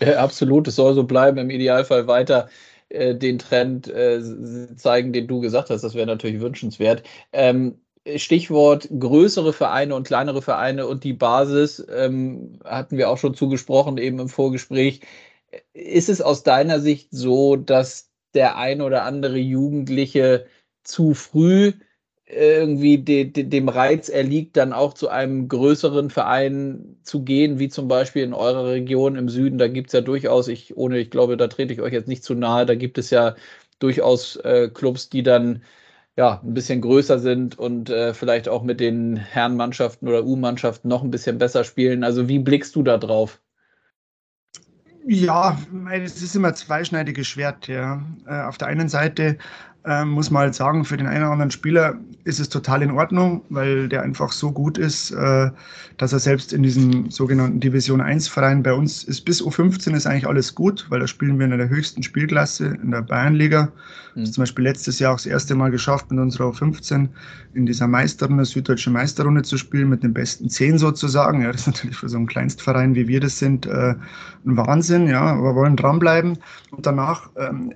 [0.00, 2.48] Ja, absolut, es soll so bleiben, im Idealfall weiter
[2.88, 4.20] äh, den Trend äh,
[4.76, 5.82] zeigen, den du gesagt hast.
[5.82, 7.02] Das wäre natürlich wünschenswert.
[7.32, 7.76] Ähm,
[8.16, 13.96] Stichwort größere Vereine und kleinere Vereine und die Basis ähm, hatten wir auch schon zugesprochen,
[13.96, 15.00] eben im Vorgespräch.
[15.72, 20.46] Ist es aus deiner Sicht so, dass der ein oder andere Jugendliche
[20.82, 21.72] zu früh
[22.26, 27.68] irgendwie de, de, dem Reiz erliegt, dann auch zu einem größeren Verein zu gehen, wie
[27.68, 29.58] zum Beispiel in eurer Region im Süden.
[29.58, 32.24] Da gibt es ja durchaus, ich, ohne, ich glaube, da trete ich euch jetzt nicht
[32.24, 33.34] zu nahe, da gibt es ja
[33.78, 35.62] durchaus äh, Clubs, die dann
[36.16, 41.02] ja, ein bisschen größer sind und äh, vielleicht auch mit den Herrenmannschaften oder U-Mannschaften noch
[41.02, 42.04] ein bisschen besser spielen.
[42.04, 43.40] Also wie blickst du da drauf?
[45.06, 45.58] Ja,
[45.92, 47.68] es ist immer zweischneidiges Schwert.
[47.68, 48.02] Ja.
[48.26, 49.36] Äh, auf der einen Seite
[49.86, 52.90] ähm, muss man halt sagen, für den einen oder anderen Spieler ist es total in
[52.90, 55.50] Ordnung, weil der einfach so gut ist, äh,
[55.98, 60.06] dass er selbst in diesem sogenannten Division 1 Verein bei uns ist bis U15 ist
[60.06, 63.72] eigentlich alles gut, weil da spielen wir in der höchsten Spielklasse in der Bayernliga.
[64.14, 64.26] Mhm.
[64.26, 67.08] zum Beispiel letztes Jahr auch das erste Mal geschafft, mit unserer U15
[67.54, 71.42] in dieser Meisterrunde, süddeutsche Meisterrunde zu spielen, mit den besten zehn sozusagen.
[71.42, 73.94] Ja, das ist natürlich für so einen Kleinstverein, wie wir das sind, äh,
[74.46, 76.38] ein Wahnsinn, ja, aber wollen dranbleiben.
[76.70, 77.74] Und danach ähm,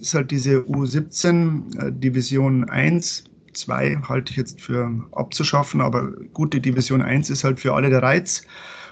[0.00, 6.60] ist halt diese U17 äh, Division 1, 2 halte ich jetzt für abzuschaffen, aber gute
[6.60, 8.42] Division 1 ist halt für alle der Reiz.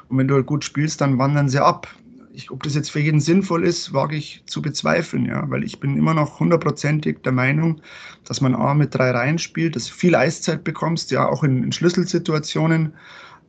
[0.08, 1.88] Und wenn du halt gut spielst, dann wandern sie ab.
[2.32, 5.80] Ich, ob das jetzt für jeden sinnvoll ist, wage ich zu bezweifeln, ja, weil ich
[5.80, 7.80] bin immer noch hundertprozentig der Meinung,
[8.24, 11.64] dass man A mit drei Reihen spielt, dass du viel Eiszeit bekommst, ja, auch in,
[11.64, 12.94] in Schlüsselsituationen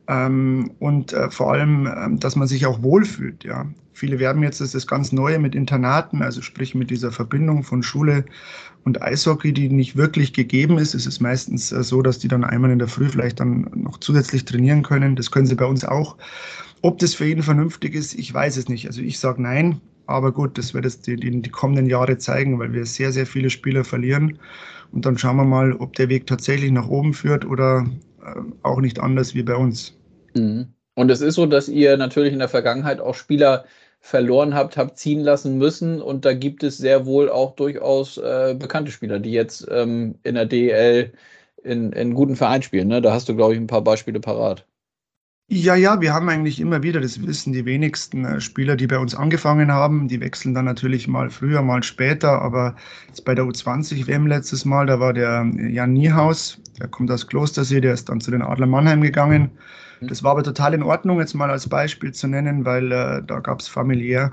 [0.08, 3.44] ähm, und äh, vor allem, ähm, dass man sich auch wohlfühlt.
[3.44, 3.66] Ja.
[4.00, 8.24] Viele werben jetzt das, ganz Neue mit Internaten, also sprich mit dieser Verbindung von Schule
[8.84, 10.94] und Eishockey, die nicht wirklich gegeben ist.
[10.94, 14.00] Es ist meistens äh, so, dass die dann einmal in der Früh vielleicht dann noch
[14.00, 15.16] zusätzlich trainieren können.
[15.16, 16.16] Das können sie bei uns auch.
[16.80, 18.86] Ob das für jeden vernünftig ist, ich weiß es nicht.
[18.86, 22.58] Also ich sage nein, aber gut, das wird es die, die, die kommenden Jahre zeigen,
[22.58, 24.38] weil wir sehr, sehr viele Spieler verlieren.
[24.92, 27.84] Und dann schauen wir mal, ob der Weg tatsächlich nach oben führt oder
[28.24, 29.94] äh, auch nicht anders wie bei uns.
[30.34, 30.68] Mhm.
[30.94, 33.64] Und es ist so, dass ihr natürlich in der Vergangenheit auch Spieler
[34.00, 36.00] verloren habt, habt ziehen lassen müssen.
[36.02, 40.34] Und da gibt es sehr wohl auch durchaus äh, bekannte Spieler, die jetzt ähm, in
[40.34, 41.12] der DL
[41.62, 42.88] in, in guten Verein spielen.
[42.88, 43.02] Ne?
[43.02, 44.66] Da hast du, glaube ich, ein paar Beispiele parat.
[45.52, 48.98] Ja, ja, wir haben eigentlich immer wieder, das wissen die wenigsten äh, Spieler, die bei
[48.98, 50.06] uns angefangen haben.
[50.06, 52.40] Die wechseln dann natürlich mal früher, mal später.
[52.40, 52.76] Aber
[53.08, 57.80] jetzt bei der U20-WM letztes Mal, da war der Jan Niehaus, der kommt aus Klostersee,
[57.80, 59.50] der ist dann zu den Adler Mannheim gegangen.
[60.00, 63.40] Das war aber total in Ordnung, jetzt mal als Beispiel zu nennen, weil äh, da
[63.40, 64.30] gab es familiär,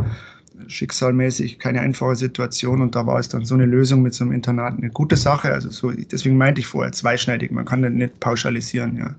[0.67, 4.33] schicksalmäßig keine einfache Situation und da war es dann so eine Lösung mit so einem
[4.33, 5.51] Internat eine gute Sache.
[5.51, 8.97] Also so, deswegen meinte ich vorher zweischneidig, man kann das nicht pauschalisieren.
[8.97, 9.15] Ja.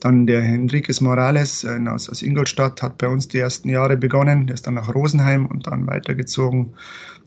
[0.00, 4.46] Dann der Henriquez Morales äh, aus, aus Ingolstadt hat bei uns die ersten Jahre begonnen,
[4.46, 6.74] der ist dann nach Rosenheim und dann weitergezogen.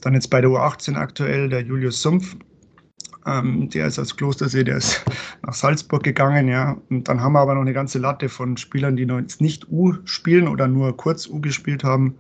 [0.02, 2.36] Dann jetzt bei der U18 aktuell der Julius Sumpf,
[3.26, 5.04] ähm, der ist aus Klostersee, der ist
[5.44, 6.78] nach Salzburg gegangen, ja.
[6.90, 9.70] Und dann haben wir aber noch eine ganze Latte von Spielern, die noch jetzt nicht
[9.70, 12.16] U spielen oder nur kurz U gespielt haben.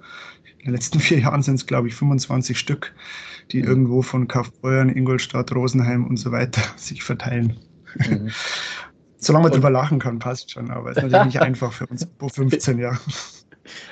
[0.59, 2.93] In den letzten vier Jahren sind es, glaube ich, 25 Stück,
[3.51, 3.67] die mhm.
[3.67, 7.57] irgendwo von Kaufbeuern, Ingolstadt, Rosenheim und so weiter sich verteilen.
[7.95, 8.29] Mhm.
[9.17, 12.07] Solange man drüber lachen kann, passt schon, aber es ist natürlich nicht einfach für uns
[12.07, 12.97] pro 15 Jahre.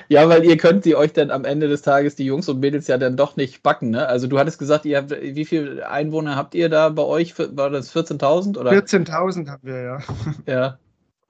[0.08, 2.86] Ja, weil ihr könnt sie euch dann am Ende des Tages, die Jungs und Mädels,
[2.88, 3.90] ja dann doch nicht backen.
[3.90, 4.06] Ne?
[4.06, 7.38] Also du hattest gesagt, ihr habt, wie viele Einwohner habt ihr da bei euch?
[7.38, 9.98] War das 14.000 14.000 haben wir, ja.
[10.46, 10.78] Ja.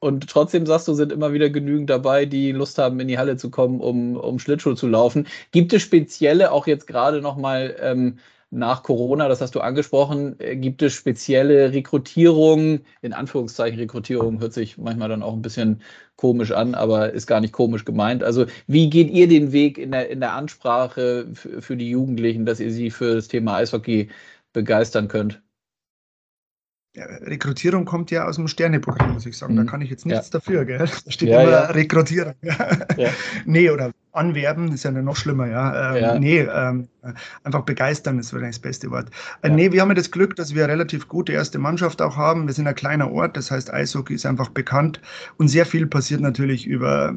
[0.01, 3.36] Und trotzdem sagst du, sind immer wieder genügend dabei, die Lust haben, in die Halle
[3.36, 5.26] zu kommen, um, um Schlittschuh zu laufen.
[5.53, 8.18] Gibt es spezielle, auch jetzt gerade nochmal ähm,
[8.51, 14.53] nach Corona, das hast du angesprochen, äh, gibt es spezielle Rekrutierungen, in Anführungszeichen Rekrutierung hört
[14.53, 15.82] sich manchmal dann auch ein bisschen
[16.16, 18.24] komisch an, aber ist gar nicht komisch gemeint.
[18.24, 22.61] Also wie geht ihr den Weg in der, in der Ansprache für die Jugendlichen, dass
[22.61, 24.11] ihr sie für das Thema Eishockey
[24.53, 25.40] begeistern könnt?
[26.96, 29.55] Ja, Rekrutierung kommt ja aus dem Sterneprogramm, muss ich sagen.
[29.55, 29.59] Mhm.
[29.59, 30.32] Da kann ich jetzt nichts ja.
[30.32, 30.78] dafür, gell?
[30.78, 31.74] Da steht ja, immer.
[31.74, 32.34] Rekrutierung.
[33.44, 35.94] nee, oder anwerben ist ja noch schlimmer, ja.
[35.94, 36.88] Ähm, nee, ähm,
[37.44, 39.11] einfach begeistern ist wahrscheinlich das beste Wort.
[39.42, 42.16] Äh, nee, wir haben ja das Glück, dass wir eine relativ gute erste Mannschaft auch
[42.16, 42.46] haben.
[42.46, 45.00] Wir sind ein kleiner Ort, das heißt, Eishockey ist einfach bekannt
[45.36, 47.14] und sehr viel passiert natürlich über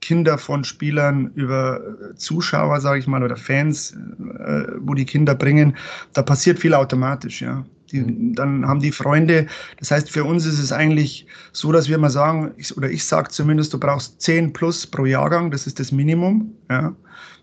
[0.00, 1.80] Kinder von Spielern, über
[2.16, 5.76] Zuschauer, sage ich mal, oder Fans, äh, wo die Kinder bringen.
[6.12, 7.64] Da passiert viel automatisch, ja.
[7.92, 9.46] Die, dann haben die Freunde.
[9.78, 13.04] Das heißt, für uns ist es eigentlich so, dass wir mal sagen, ich, oder ich
[13.04, 16.52] sage zumindest, du brauchst 10 plus pro Jahrgang, das ist das Minimum.
[16.70, 16.94] Ja.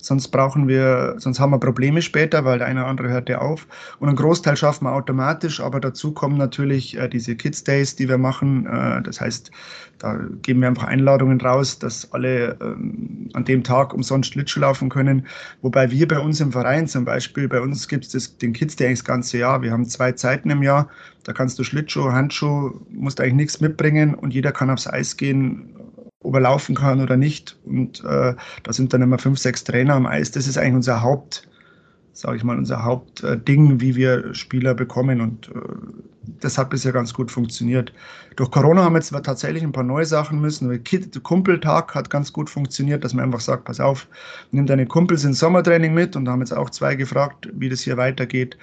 [0.04, 3.39] Sonst brauchen wir, sonst haben wir Probleme später, weil der eine oder andere hört ja
[3.39, 3.66] auf.
[4.00, 8.10] Und einen Großteil schaffen wir automatisch, aber dazu kommen natürlich äh, diese Kids Days, die
[8.10, 8.66] wir machen.
[8.66, 9.50] Äh, das heißt,
[10.00, 14.89] da geben wir einfach Einladungen raus, dass alle ähm, an dem Tag umsonst Schlittschuh laufen
[14.89, 15.26] können.
[15.62, 18.88] Wobei wir bei uns im Verein zum Beispiel, bei uns gibt es den Kids Day
[18.88, 19.62] eigentlich das ganze Jahr.
[19.62, 20.90] Wir haben zwei Zeiten im Jahr.
[21.24, 25.74] Da kannst du Schlittschuh, Handschuh, musst eigentlich nichts mitbringen und jeder kann aufs Eis gehen
[26.24, 27.58] ob er laufen kann oder nicht.
[27.66, 30.32] Und äh, da sind dann immer fünf, sechs Trainer am Eis.
[30.32, 31.48] Das ist eigentlich unser Haupt,
[32.14, 35.22] sage ich mal, unser Hauptding, wie wir Spieler bekommen.
[35.22, 35.60] Und äh,
[36.40, 37.94] das hat bisher ganz gut funktioniert.
[38.38, 40.70] Durch Corona haben wir jetzt tatsächlich ein paar neue Sachen müssen.
[40.70, 44.08] Der Kumpeltag hat ganz gut funktioniert, dass man einfach sagt, pass auf,
[44.52, 46.16] nimm deine Kumpels ins Sommertraining mit.
[46.16, 48.58] Und da haben jetzt auch zwei gefragt, wie das hier weitergeht.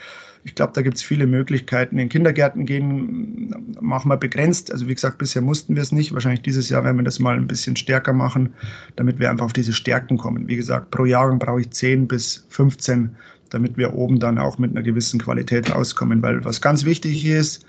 [0.44, 1.98] Ich glaube, da gibt es viele Möglichkeiten.
[1.98, 4.72] In Kindergärten gehen machen wir begrenzt.
[4.72, 6.12] Also wie gesagt, bisher mussten wir es nicht.
[6.12, 8.54] Wahrscheinlich dieses Jahr werden wir das mal ein bisschen stärker machen,
[8.96, 10.48] damit wir einfach auf diese Stärken kommen.
[10.48, 13.10] Wie gesagt, pro Jahrgang brauche ich 10 bis 15
[13.50, 16.22] damit wir oben dann auch mit einer gewissen Qualität rauskommen.
[16.22, 17.66] Weil was ganz wichtig ist,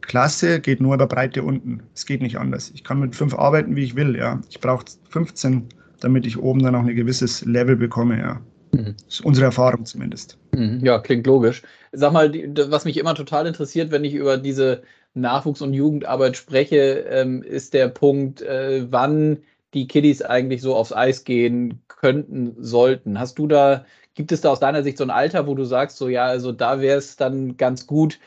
[0.00, 1.82] Klasse geht nur über Breite unten.
[1.94, 2.72] Es geht nicht anders.
[2.74, 4.16] Ich kann mit fünf arbeiten, wie ich will.
[4.16, 4.40] Ja.
[4.48, 5.66] Ich brauche 15,
[6.00, 8.18] damit ich oben dann auch ein gewisses Level bekomme.
[8.18, 8.40] Ja.
[8.72, 8.94] Mhm.
[9.06, 10.38] Das ist unsere Erfahrung zumindest.
[10.52, 10.84] Mhm.
[10.84, 11.62] Ja, klingt logisch.
[11.92, 12.32] Sag mal,
[12.70, 14.82] was mich immer total interessiert, wenn ich über diese
[15.14, 19.42] Nachwuchs- und Jugendarbeit spreche, ähm, ist der Punkt, äh, wann
[19.74, 23.18] die Kiddies eigentlich so aufs Eis gehen könnten, sollten.
[23.20, 23.84] Hast du da,
[24.14, 26.52] gibt es da aus deiner Sicht so ein Alter, wo du sagst, so ja, also
[26.52, 28.18] da wäre es dann ganz gut,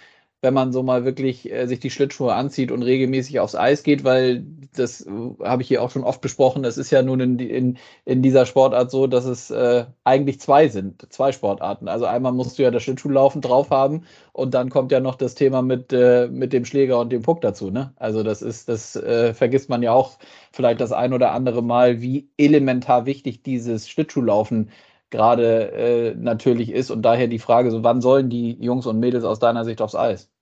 [0.43, 4.03] wenn man so mal wirklich äh, sich die Schlittschuhe anzieht und regelmäßig aufs Eis geht,
[4.03, 5.09] weil das äh,
[5.41, 6.65] habe ich hier auch schon oft besprochen.
[6.65, 10.67] Es ist ja nun in, in, in dieser Sportart so, dass es äh, eigentlich zwei
[10.67, 11.87] sind, zwei Sportarten.
[11.87, 15.33] Also einmal musst du ja das Schlittschuhlaufen drauf haben und dann kommt ja noch das
[15.35, 17.71] Thema mit, äh, mit dem Schläger und dem Puck dazu.
[17.71, 17.93] Ne?
[17.95, 20.17] Also das ist, das äh, vergisst man ja auch
[20.51, 24.71] vielleicht das ein oder andere Mal, wie elementar wichtig dieses Schlittschuhlaufen
[25.09, 26.91] gerade äh, natürlich ist.
[26.91, 29.95] Und daher die Frage, so wann sollen die Jungs und Mädels aus deiner Sicht aufs
[29.95, 30.32] Eis?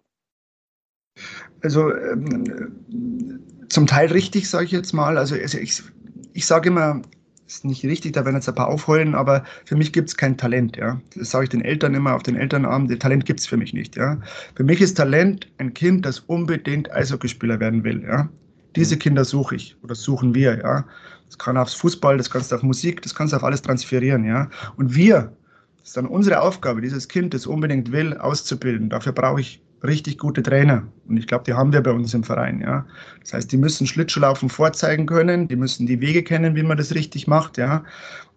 [1.62, 3.40] Also ähm,
[3.70, 5.18] zum Teil richtig, sage ich jetzt mal.
[5.18, 5.82] Also, also ich,
[6.34, 7.02] ich sage immer,
[7.48, 10.38] ist nicht richtig, da werden jetzt ein paar aufheulen, aber für mich gibt es kein
[10.38, 11.02] Talent, ja.
[11.16, 13.96] Das sage ich den Eltern immer auf den Elternabend, Talent gibt es für mich nicht,
[13.96, 14.20] ja.
[14.56, 18.30] Für mich ist Talent ein Kind, das unbedingt Eishockeyspieler werden will, ja.
[18.76, 19.00] Diese mhm.
[19.00, 20.86] Kinder suche ich oder suchen wir, ja.
[21.26, 24.24] Das kann aufs Fußball, das kannst du auf Musik, das kannst du auf alles transferieren,
[24.24, 24.50] ja.
[24.78, 25.36] Und wir,
[25.78, 28.90] das ist dann unsere Aufgabe, dieses Kind, das unbedingt will, auszubilden.
[28.90, 30.84] Dafür brauche ich richtig gute Trainer.
[31.08, 32.62] Und ich glaube, die haben wir bei uns im Verein.
[32.62, 32.86] Ja.
[33.22, 36.94] Das heißt, die müssen Schlittschuhlaufen vorzeigen können, die müssen die Wege kennen, wie man das
[36.94, 37.58] richtig macht.
[37.58, 37.84] Ja.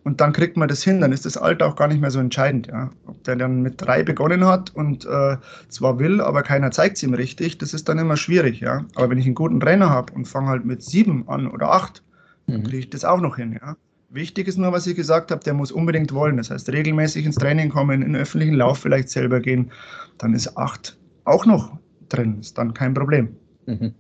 [0.05, 2.21] Und dann kriegt man das hin, dann ist das Alter auch gar nicht mehr so
[2.21, 2.67] entscheidend.
[2.67, 2.91] Ja.
[3.07, 5.37] Ob der dann mit drei begonnen hat und äh,
[5.69, 8.61] zwar will, aber keiner zeigt es ihm richtig, das ist dann immer schwierig.
[8.61, 8.85] Ja.
[8.95, 12.03] Aber wenn ich einen guten Trainer habe und fange halt mit sieben an oder acht,
[12.47, 12.53] mhm.
[12.53, 13.59] dann kriege ich das auch noch hin.
[13.61, 13.77] Ja.
[14.11, 16.37] Wichtig ist nur, was ich gesagt habe, der muss unbedingt wollen.
[16.37, 19.73] Das heißt, regelmäßig ins Training kommen, in den öffentlichen Lauf vielleicht selber gehen.
[20.19, 22.39] Dann ist acht auch noch drin.
[22.41, 23.37] Ist dann kein Problem.
[23.67, 23.95] Mhm.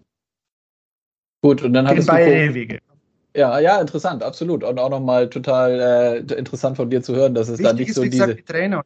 [1.42, 2.54] Gut, und dann hattest beide du.
[2.54, 2.78] Wege.
[3.36, 4.62] Ja, ja, interessant, absolut.
[4.62, 7.96] Und auch nochmal total äh, interessant von dir zu hören, dass es da nicht ist,
[7.96, 8.24] so wie diese.
[8.24, 8.84] Gesagt, die Trainer,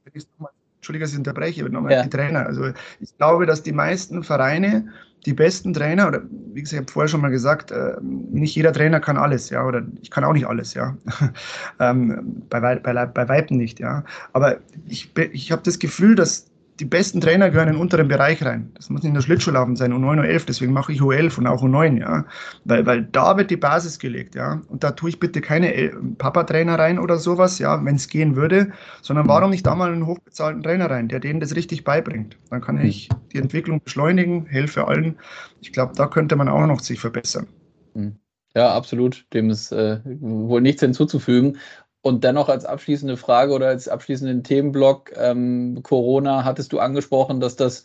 [0.76, 2.02] Entschuldige, dass ich unterbreche, aber nochmal ja.
[2.02, 2.46] die Trainer.
[2.46, 2.70] Also
[3.00, 4.88] ich glaube, dass die meisten Vereine
[5.26, 6.22] die besten Trainer, oder
[6.54, 9.66] wie gesagt, ich habe vorher schon mal gesagt, äh, nicht jeder Trainer kann alles, ja,
[9.66, 10.96] oder ich kann auch nicht alles, ja.
[11.80, 14.04] ähm, bei, bei, bei Weitem nicht, ja.
[14.32, 16.46] Aber ich, ich habe das Gefühl, dass
[16.80, 18.70] die besten Trainer gehören in den unteren Bereich rein.
[18.74, 21.98] Das muss nicht nur Schlittschuhlaufen sein, U9, U11, deswegen mache ich U11 und auch U9,
[21.98, 22.24] ja.
[22.64, 24.62] Weil, weil da wird die Basis gelegt, ja.
[24.68, 28.72] Und da tue ich bitte keine Papa-Trainer rein oder sowas, ja, wenn es gehen würde,
[29.02, 29.30] sondern mhm.
[29.30, 32.38] warum nicht da mal einen hochbezahlten Trainer rein, der denen das richtig beibringt.
[32.50, 33.16] Dann kann ich mhm.
[33.32, 35.16] die Entwicklung beschleunigen, helfe allen.
[35.60, 37.48] Ich glaube, da könnte man auch noch sich verbessern.
[37.94, 38.16] Mhm.
[38.54, 39.26] Ja, absolut.
[39.34, 41.58] Dem ist äh, wohl nichts hinzuzufügen.
[42.02, 47.56] Und dennoch als abschließende Frage oder als abschließenden Themenblock, ähm, Corona hattest du angesprochen, dass
[47.56, 47.84] das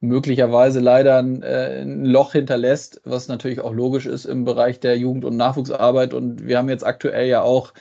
[0.00, 4.98] möglicherweise leider ein, äh, ein, Loch hinterlässt, was natürlich auch logisch ist im Bereich der
[4.98, 6.14] Jugend- und Nachwuchsarbeit.
[6.14, 7.72] Und wir haben jetzt aktuell ja auch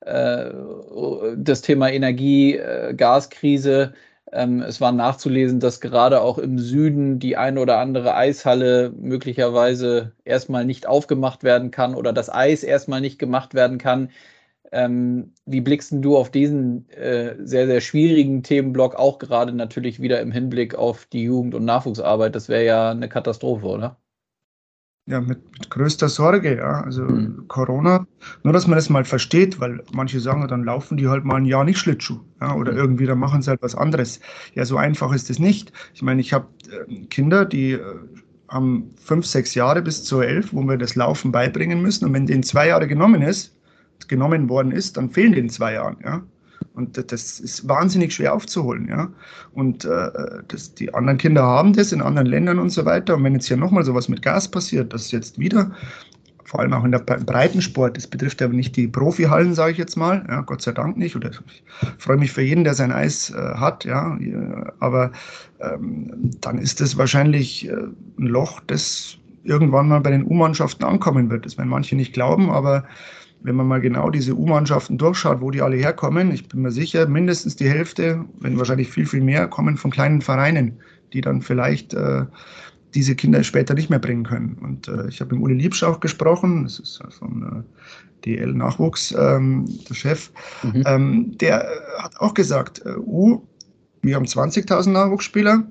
[0.00, 0.50] äh,
[1.36, 3.94] das Thema Energie, äh, Gaskrise.
[4.32, 10.12] Ähm, es war nachzulesen, dass gerade auch im Süden die eine oder andere Eishalle möglicherweise
[10.24, 14.10] erstmal nicht aufgemacht werden kann oder das Eis erstmal nicht gemacht werden kann.
[14.72, 20.20] Ähm, wie blickst du auf diesen äh, sehr, sehr schwierigen Themenblock auch gerade natürlich wieder
[20.20, 22.34] im Hinblick auf die Jugend- und Nachwuchsarbeit?
[22.34, 24.00] Das wäre ja eine Katastrophe, oder?
[25.06, 26.82] Ja, mit, mit größter Sorge, ja.
[26.82, 27.48] Also mhm.
[27.48, 28.06] Corona,
[28.44, 31.46] nur dass man das mal versteht, weil manche sagen, dann laufen die halt mal ein
[31.46, 32.20] Jahr nicht Schlittschuh.
[32.40, 32.78] Ja, oder mhm.
[32.78, 34.20] irgendwie, dann machen sie halt was anderes.
[34.54, 35.72] Ja, so einfach ist es nicht.
[35.94, 37.80] Ich meine, ich habe äh, Kinder, die äh,
[38.48, 42.04] haben fünf, sechs Jahre bis zur elf, wo wir das Laufen beibringen müssen.
[42.04, 43.56] Und wenn denen zwei Jahre genommen ist,
[44.08, 46.22] genommen worden ist, dann fehlen den zwei Jahren, ja.
[46.74, 49.08] Und das ist wahnsinnig schwer aufzuholen, ja.
[49.52, 50.10] Und äh,
[50.48, 53.16] das, die anderen Kinder haben das in anderen Ländern und so weiter.
[53.16, 55.72] Und wenn jetzt hier nochmal sowas mit Gas passiert, das jetzt wieder,
[56.44, 59.96] vor allem auch in der Breitensport, das betrifft aber nicht die Profihallen, sage ich jetzt
[59.96, 61.16] mal, ja, Gott sei Dank nicht.
[61.16, 61.38] Oder ich
[61.98, 64.18] freue mich für jeden, der sein Eis äh, hat, ja.
[64.80, 65.12] Aber
[65.60, 71.30] ähm, dann ist das wahrscheinlich äh, ein Loch, das irgendwann mal bei den U-Mannschaften ankommen
[71.30, 71.46] wird.
[71.46, 72.84] Das werden manche nicht glauben, aber
[73.42, 77.06] wenn man mal genau diese U-Mannschaften durchschaut, wo die alle herkommen, ich bin mir sicher,
[77.06, 80.78] mindestens die Hälfte, wenn wahrscheinlich viel, viel mehr, kommen von kleinen Vereinen,
[81.12, 82.24] die dann vielleicht äh,
[82.94, 84.58] diese Kinder später nicht mehr bringen können.
[84.60, 89.14] Und äh, ich habe mit Uli Liebsch auch gesprochen, das ist von äh, DL Nachwuchs,
[89.16, 90.30] ähm, der Chef,
[90.62, 90.82] mhm.
[90.86, 91.66] ähm, der
[91.98, 93.46] hat auch gesagt, äh, U,
[94.02, 95.62] wir haben 20.000 Nachwuchsspieler,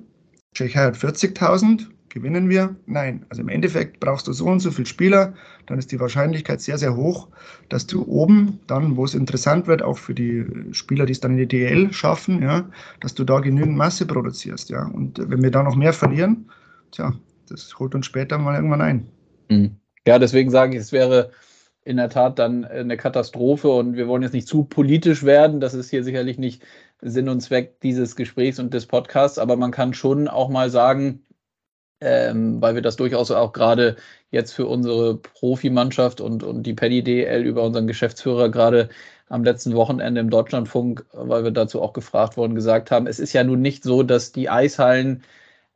[0.54, 2.74] Tschechei hat 40.000, Gewinnen wir?
[2.86, 3.24] Nein.
[3.28, 5.32] Also im Endeffekt brauchst du so und so viele Spieler,
[5.66, 7.28] dann ist die Wahrscheinlichkeit sehr, sehr hoch,
[7.68, 11.32] dass du oben dann, wo es interessant wird, auch für die Spieler, die es dann
[11.32, 12.68] in die DL schaffen, ja,
[13.00, 14.70] dass du da genügend Masse produzierst.
[14.70, 14.86] Ja.
[14.86, 16.50] Und wenn wir da noch mehr verlieren,
[16.90, 17.14] tja,
[17.48, 19.06] das holt uns später mal irgendwann ein.
[19.48, 19.76] Hm.
[20.06, 21.30] Ja, deswegen sage ich, es wäre
[21.84, 25.60] in der Tat dann eine Katastrophe und wir wollen jetzt nicht zu politisch werden.
[25.60, 26.62] Das ist hier sicherlich nicht
[27.00, 31.22] Sinn und Zweck dieses Gesprächs und des Podcasts, aber man kann schon auch mal sagen,
[32.00, 33.96] ähm, weil wir das durchaus auch gerade
[34.30, 38.88] jetzt für unsere Profimannschaft und, und die Paddy DL über unseren Geschäftsführer gerade
[39.28, 43.32] am letzten Wochenende im Deutschlandfunk, weil wir dazu auch gefragt wurden, gesagt haben, es ist
[43.32, 45.22] ja nun nicht so, dass die Eishallen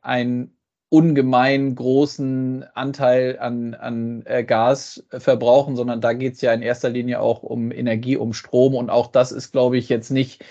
[0.01, 0.51] ein
[0.89, 6.89] ungemein großen Anteil an, an äh, Gas verbrauchen, sondern da geht es ja in erster
[6.89, 8.75] Linie auch um Energie, um Strom.
[8.75, 10.43] Und auch das ist, glaube ich, jetzt nicht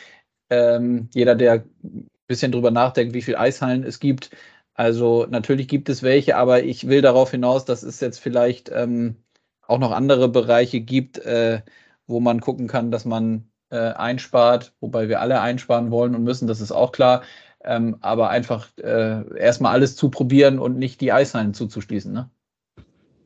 [0.50, 4.30] ähm, jeder, der ein bisschen drüber nachdenkt, wie viele Eishallen es gibt.
[4.74, 9.16] Also natürlich gibt es welche, aber ich will darauf hinaus, dass es jetzt vielleicht ähm,
[9.62, 11.62] auch noch andere Bereiche gibt, äh,
[12.06, 16.48] wo man gucken kann, dass man äh, einspart, wobei wir alle einsparen wollen und müssen,
[16.48, 17.22] das ist auch klar.
[17.64, 22.12] Ähm, aber einfach äh, erstmal alles zu probieren und nicht die Eishallen zuzuschließen.
[22.12, 22.30] Ne?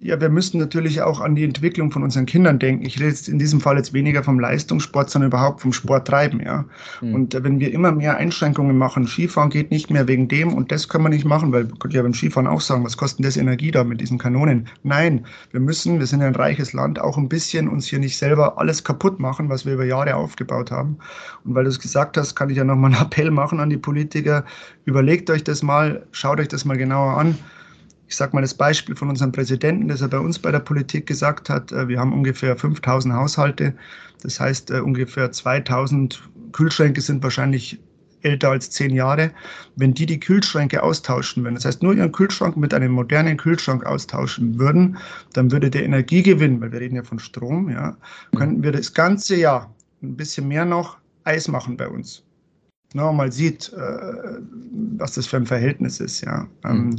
[0.00, 2.86] Ja, wir müssen natürlich auch an die Entwicklung von unseren Kindern denken.
[2.86, 6.64] Ich rede jetzt in diesem Fall jetzt weniger vom Leistungssport, sondern überhaupt vom Sporttreiben, ja.
[7.00, 7.14] Mhm.
[7.14, 10.70] Und äh, wenn wir immer mehr Einschränkungen machen, Skifahren geht nicht mehr wegen dem und
[10.70, 13.36] das können wir nicht machen, weil könnte ja beim Skifahren auch sagen, was kostet das
[13.36, 14.68] Energie da mit diesen Kanonen?
[14.84, 18.16] Nein, wir müssen, wir sind ja ein reiches Land, auch ein bisschen uns hier nicht
[18.16, 20.98] selber alles kaputt machen, was wir über Jahre aufgebaut haben.
[21.44, 23.76] Und weil du es gesagt hast, kann ich ja nochmal einen Appell machen an die
[23.76, 24.44] Politiker.
[24.84, 27.36] Überlegt euch das mal, schaut euch das mal genauer an
[28.08, 31.06] ich sage mal das Beispiel von unserem Präsidenten, das er bei uns bei der Politik
[31.06, 31.70] gesagt hat.
[31.72, 33.74] Äh, wir haben ungefähr 5000 Haushalte.
[34.22, 37.78] Das heißt, äh, ungefähr 2000 Kühlschränke sind wahrscheinlich
[38.22, 39.30] älter als zehn Jahre.
[39.76, 43.84] Wenn die die Kühlschränke austauschen würden, das heißt nur ihren Kühlschrank mit einem modernen Kühlschrank
[43.86, 44.96] austauschen würden,
[45.34, 47.96] dann würde der Energiegewinn, weil wir reden ja von Strom, ja,
[48.34, 52.24] könnten wir das ganze Jahr ein bisschen mehr noch Eis machen bei uns
[52.94, 54.40] ne, mal sieht, äh,
[54.96, 56.22] was das für ein Verhältnis ist.
[56.22, 56.46] Ja.
[56.64, 56.96] Ähm,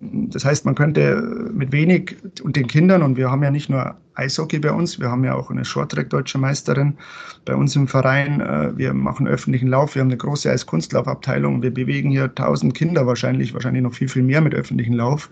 [0.00, 0.30] mhm.
[0.30, 3.96] Das heißt, man könnte mit wenig und den Kindern, und wir haben ja nicht nur
[4.14, 6.96] Eishockey bei uns, wir haben ja auch eine Shorttrack-Deutsche Meisterin
[7.44, 8.40] bei uns im Verein.
[8.40, 11.62] Äh, wir machen öffentlichen Lauf, wir haben eine große Eiskunstlaufabteilung.
[11.62, 15.30] Wir bewegen hier tausend Kinder wahrscheinlich, wahrscheinlich noch viel, viel mehr mit öffentlichen Lauf.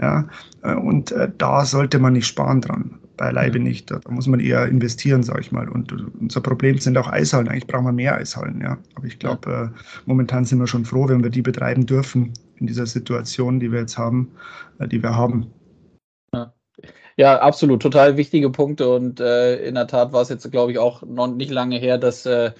[0.00, 0.26] Ja.
[0.62, 3.90] Äh, und da sollte man nicht sparen dran beileibe nicht.
[3.90, 5.68] Da muss man eher investieren, sage ich mal.
[5.68, 7.48] Und unser Problem sind auch Eishallen.
[7.48, 8.78] Eigentlich brauchen wir mehr Eishallen, ja.
[8.94, 12.66] Aber ich glaube, äh, momentan sind wir schon froh, wenn wir die betreiben dürfen in
[12.66, 14.32] dieser Situation, die wir jetzt haben,
[14.78, 15.50] äh, die wir haben.
[16.32, 16.52] Ja.
[17.16, 17.38] ja.
[17.40, 17.82] absolut.
[17.82, 18.88] Total wichtige Punkte.
[18.88, 21.98] Und äh, in der Tat war es jetzt, glaube ich, auch noch nicht lange her,
[21.98, 22.52] dass äh,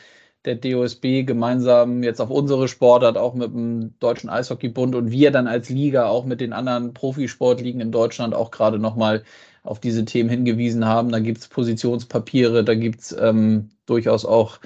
[0.46, 5.48] der DOSB gemeinsam jetzt auf unsere Sportart, auch mit dem Deutschen Eishockeybund und wir dann
[5.48, 9.24] als Liga auch mit den anderen Profisportligen in Deutschland auch gerade nochmal
[9.66, 11.10] auf diese Themen hingewiesen haben.
[11.10, 14.60] Da gibt es Positionspapiere, da gibt es ähm, durchaus auch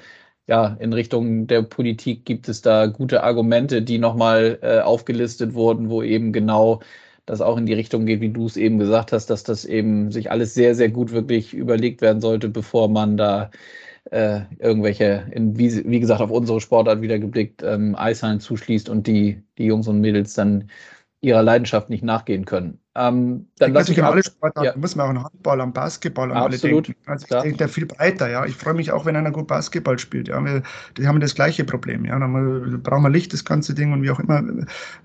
[0.47, 5.89] ja, in Richtung der Politik gibt es da gute Argumente, die nochmal äh, aufgelistet wurden,
[5.89, 6.81] wo eben genau
[7.25, 10.11] das auch in die Richtung geht, wie du es eben gesagt hast, dass das eben
[10.11, 13.51] sich alles sehr, sehr gut wirklich überlegt werden sollte, bevor man da
[14.11, 19.07] äh, irgendwelche, in, wie, wie, gesagt, auf unsere Sportart wieder geblickt, ähm, Eishallen zuschließt und
[19.07, 20.69] die, die Jungs und Mädels dann
[21.21, 22.79] ihrer Leidenschaft nicht nachgehen können.
[22.95, 24.75] Ähm, dann lasse ich alle Sportarten, ja.
[24.75, 26.63] muss man auch an Handball, an Basketball, an Absolut.
[26.63, 26.95] alle denken.
[27.05, 27.41] Also ich ja.
[27.41, 28.45] denke da viel breiter, ja.
[28.45, 30.27] Ich freue mich auch, wenn einer gut Basketball spielt.
[30.27, 30.43] Ja.
[30.43, 30.63] Wir,
[30.97, 32.19] die haben das gleiche Problem, ja.
[32.19, 34.43] Dann brauchen wir Licht, das ganze Ding und wie auch immer.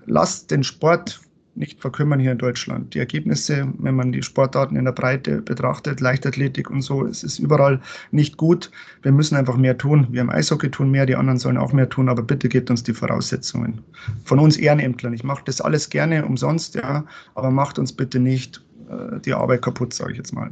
[0.05, 1.21] Lasst den Sport
[1.57, 2.93] nicht verkümmern hier in Deutschland.
[2.93, 7.39] Die Ergebnisse, wenn man die Sportarten in der Breite betrachtet, Leichtathletik und so, es ist
[7.39, 7.81] überall
[8.11, 8.71] nicht gut.
[9.01, 10.07] Wir müssen einfach mehr tun.
[10.11, 12.83] Wir im Eishockey tun mehr, die anderen sollen auch mehr tun, aber bitte gebt uns
[12.83, 13.81] die Voraussetzungen.
[14.23, 15.13] Von uns Ehrenämtlern.
[15.13, 17.03] Ich mache das alles gerne umsonst, ja,
[17.35, 20.51] aber macht uns bitte nicht äh, die Arbeit kaputt, sage ich jetzt mal.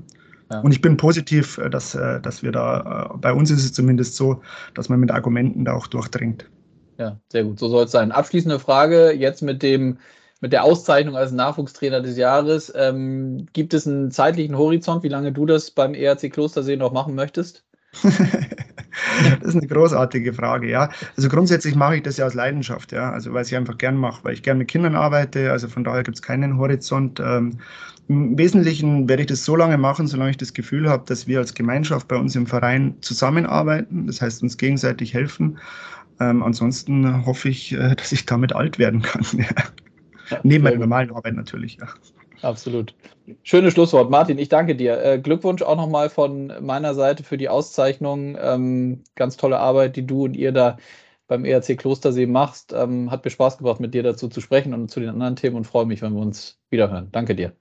[0.51, 0.59] Ja.
[0.59, 3.73] Und ich bin positiv, äh, dass, äh, dass wir da, äh, bei uns ist es
[3.73, 4.41] zumindest so,
[4.73, 6.45] dass man mit Argumenten da auch durchdringt.
[6.97, 7.59] Ja, sehr gut.
[7.59, 8.11] So soll es sein.
[8.11, 9.97] Abschließende Frage jetzt mit dem
[10.45, 12.71] mit der Auszeichnung als Nachwuchstrainer des Jahres.
[12.75, 17.15] Ähm, gibt es einen zeitlichen Horizont, wie lange du das beim ERC Klostersee noch machen
[17.15, 17.65] möchtest?
[18.03, 18.13] das
[19.41, 20.91] ist eine großartige Frage, ja.
[21.17, 23.09] Also grundsätzlich mache ich das ja aus Leidenschaft, ja.
[23.09, 25.51] Also weil ich einfach gern mache, weil ich gern mit Kindern arbeite.
[25.51, 27.19] Also von daher gibt es keinen Horizont.
[27.19, 27.57] Ähm,
[28.07, 31.39] Im Wesentlichen werde ich das so lange machen, solange ich das Gefühl habe, dass wir
[31.39, 34.05] als Gemeinschaft bei uns im Verein zusammenarbeiten.
[34.05, 35.57] Das heißt, uns gegenseitig helfen.
[36.19, 39.25] Ähm, ansonsten hoffe ich, äh, dass ich damit alt werden kann.
[39.39, 39.47] Ja.
[40.43, 41.87] Neben meiner normalen Arbeit natürlich, ja.
[42.41, 42.93] Absolut.
[43.43, 44.09] Schönes Schlusswort.
[44.09, 45.03] Martin, ich danke dir.
[45.03, 48.37] Äh, Glückwunsch auch nochmal von meiner Seite für die Auszeichnung.
[48.39, 50.77] Ähm, ganz tolle Arbeit, die du und ihr da
[51.27, 52.73] beim ERC Klostersee machst.
[52.73, 55.55] Ähm, hat mir Spaß gebracht, mit dir dazu zu sprechen und zu den anderen Themen
[55.55, 57.09] und freue mich, wenn wir uns wiederhören.
[57.11, 57.53] Danke dir.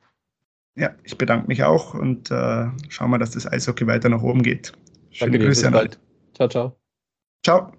[0.76, 4.42] Ja, ich bedanke mich auch und äh, schauen wir, dass das Eishockey weiter nach oben
[4.42, 4.72] geht.
[5.10, 6.00] Schöne Danke Grüße an bald.
[6.34, 6.76] Ciao, ciao.
[7.44, 7.72] Ciao.